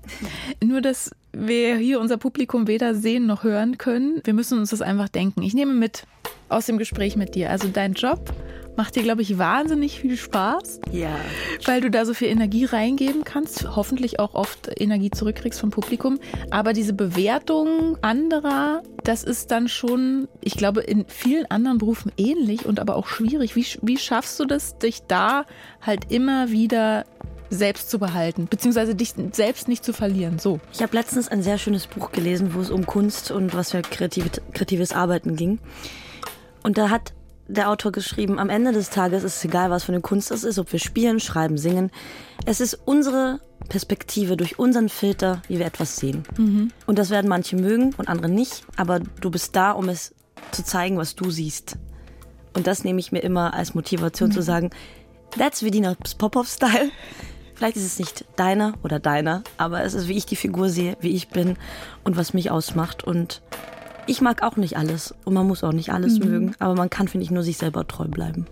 [0.62, 4.20] Nur, dass wir hier unser Publikum weder sehen noch hören können.
[4.24, 5.42] Wir müssen uns das einfach denken.
[5.42, 6.04] Ich nehme mit
[6.48, 7.50] aus dem Gespräch mit dir.
[7.50, 8.32] Also dein Job
[8.76, 10.80] macht dir, glaube ich, wahnsinnig viel Spaß.
[10.92, 11.14] Ja.
[11.64, 16.18] Weil du da so viel Energie reingeben kannst, hoffentlich auch oft Energie zurückkriegst vom Publikum.
[16.50, 22.66] Aber diese Bewertung anderer, das ist dann schon, ich glaube, in vielen anderen Berufen ähnlich
[22.66, 23.56] und aber auch schwierig.
[23.56, 25.44] Wie, wie schaffst du das, dich da
[25.80, 27.04] halt immer wieder
[27.52, 30.38] selbst zu behalten, beziehungsweise dich selbst nicht zu verlieren.
[30.38, 30.58] So.
[30.72, 33.82] Ich habe letztens ein sehr schönes Buch gelesen, wo es um Kunst und was für
[33.82, 35.58] kreativ, kreatives Arbeiten ging.
[36.62, 37.12] Und da hat
[37.48, 40.44] der Autor geschrieben, am Ende des Tages ist es egal, was für eine Kunst es
[40.44, 41.90] ist, ob wir spielen, schreiben, singen.
[42.46, 46.22] Es ist unsere Perspektive durch unseren Filter, wie wir etwas sehen.
[46.38, 46.70] Mhm.
[46.86, 50.14] Und das werden manche mögen und andere nicht, aber du bist da, um es
[50.52, 51.76] zu zeigen, was du siehst.
[52.54, 54.32] Und das nehme ich mir immer als Motivation mhm.
[54.32, 54.70] zu sagen,
[55.36, 56.90] that's Vedina's Pop-Off-Style.
[57.54, 60.96] Vielleicht ist es nicht deiner oder deiner, aber es ist, wie ich die Figur sehe,
[61.00, 61.56] wie ich bin
[62.04, 63.04] und was mich ausmacht.
[63.04, 63.42] Und
[64.06, 66.30] ich mag auch nicht alles und man muss auch nicht alles mhm.
[66.30, 68.46] mögen, aber man kann, finde ich, nur sich selber treu bleiben.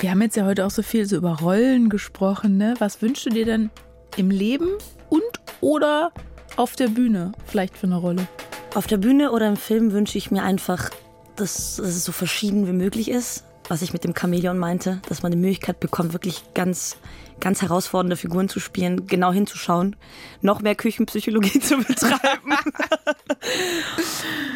[0.00, 2.56] Wir haben jetzt ja heute auch so viel so über Rollen gesprochen.
[2.56, 2.74] Ne?
[2.78, 3.70] Was wünschst du dir denn
[4.16, 4.68] im Leben
[5.08, 5.22] und
[5.60, 6.12] oder
[6.56, 8.26] auf der Bühne vielleicht für eine Rolle?
[8.74, 10.90] Auf der Bühne oder im Film wünsche ich mir einfach,
[11.36, 13.44] dass, dass es so verschieden wie möglich ist.
[13.68, 16.96] Was ich mit dem Chamäleon meinte, dass man die Möglichkeit bekommt, wirklich ganz
[17.40, 19.96] ganz herausfordernde Figuren zu spielen, genau hinzuschauen,
[20.40, 22.56] noch mehr Küchenpsychologie zu betreiben.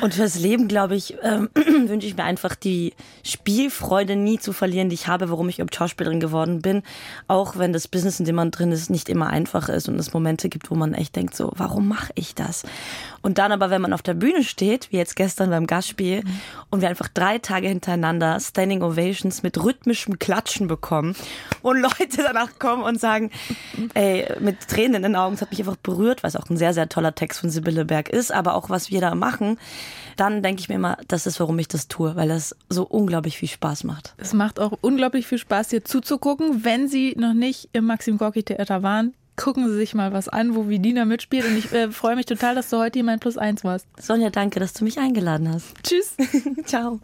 [0.00, 4.88] und fürs Leben, glaube ich, ähm, wünsche ich mir einfach die Spielfreude nie zu verlieren,
[4.88, 6.82] die ich habe, warum ich überhaupt Schauspielerin geworden bin.
[7.28, 10.12] Auch wenn das Business, in dem man drin ist, nicht immer einfach ist und es
[10.12, 12.64] Momente gibt, wo man echt denkt, so, warum mache ich das?
[13.22, 16.40] Und dann aber, wenn man auf der Bühne steht, wie jetzt gestern beim Gastspiel, mhm.
[16.70, 21.14] und wir einfach drei Tage hintereinander Standing Ovations mit rhythmischem Klatschen bekommen
[21.62, 23.30] und Leute danach kommen und sagen,
[23.94, 26.74] ey, mit Tränen in den Augen, es hat mich einfach berührt, was auch ein sehr,
[26.74, 29.58] sehr toller Text von Sibylle Berg ist, aber auch was wir da machen,
[30.16, 33.38] dann denke ich mir immer, das ist, warum ich das tue, weil das so unglaublich
[33.38, 34.14] viel Spaß macht.
[34.16, 38.42] Es macht auch unglaublich viel Spaß, dir zuzugucken, wenn Sie noch nicht im Maxim Gorki
[38.42, 41.46] Theater waren gucken Sie sich mal was an, wo Vidina mitspielt.
[41.46, 43.86] Und ich äh, freue mich total, dass du heute hier mein Plus eins warst.
[43.98, 45.74] Sonja, danke, dass du mich eingeladen hast.
[45.82, 46.14] Tschüss.
[46.66, 47.00] Ciao.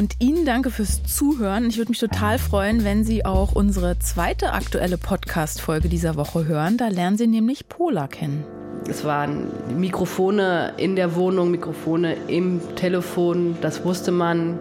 [0.00, 1.68] Und Ihnen danke fürs Zuhören.
[1.68, 6.78] Ich würde mich total freuen, wenn Sie auch unsere zweite aktuelle Podcast-Folge dieser Woche hören.
[6.78, 8.42] Da lernen Sie nämlich Pola kennen.
[8.88, 9.48] Es waren
[9.78, 14.58] Mikrofone in der Wohnung, Mikrofone im Telefon, das wusste man.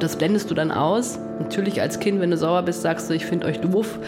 [0.00, 1.20] Das blendest du dann aus.
[1.38, 4.00] Natürlich als Kind, wenn du sauer bist, sagst du, ich finde euch doof.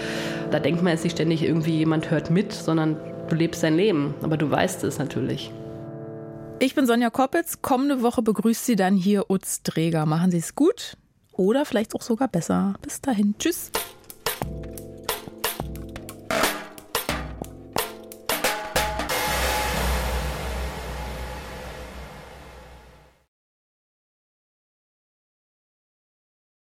[0.50, 2.96] Da denkt man jetzt nicht ständig irgendwie, jemand hört mit, sondern
[3.28, 4.16] du lebst dein Leben.
[4.20, 5.52] Aber du weißt es natürlich.
[6.58, 7.60] Ich bin Sonja Koppitz.
[7.60, 10.06] Kommende Woche begrüßt Sie dann hier Utz Dreger.
[10.06, 10.96] Machen Sie es gut
[11.32, 12.74] oder vielleicht auch sogar besser.
[12.80, 13.34] Bis dahin.
[13.38, 13.70] Tschüss.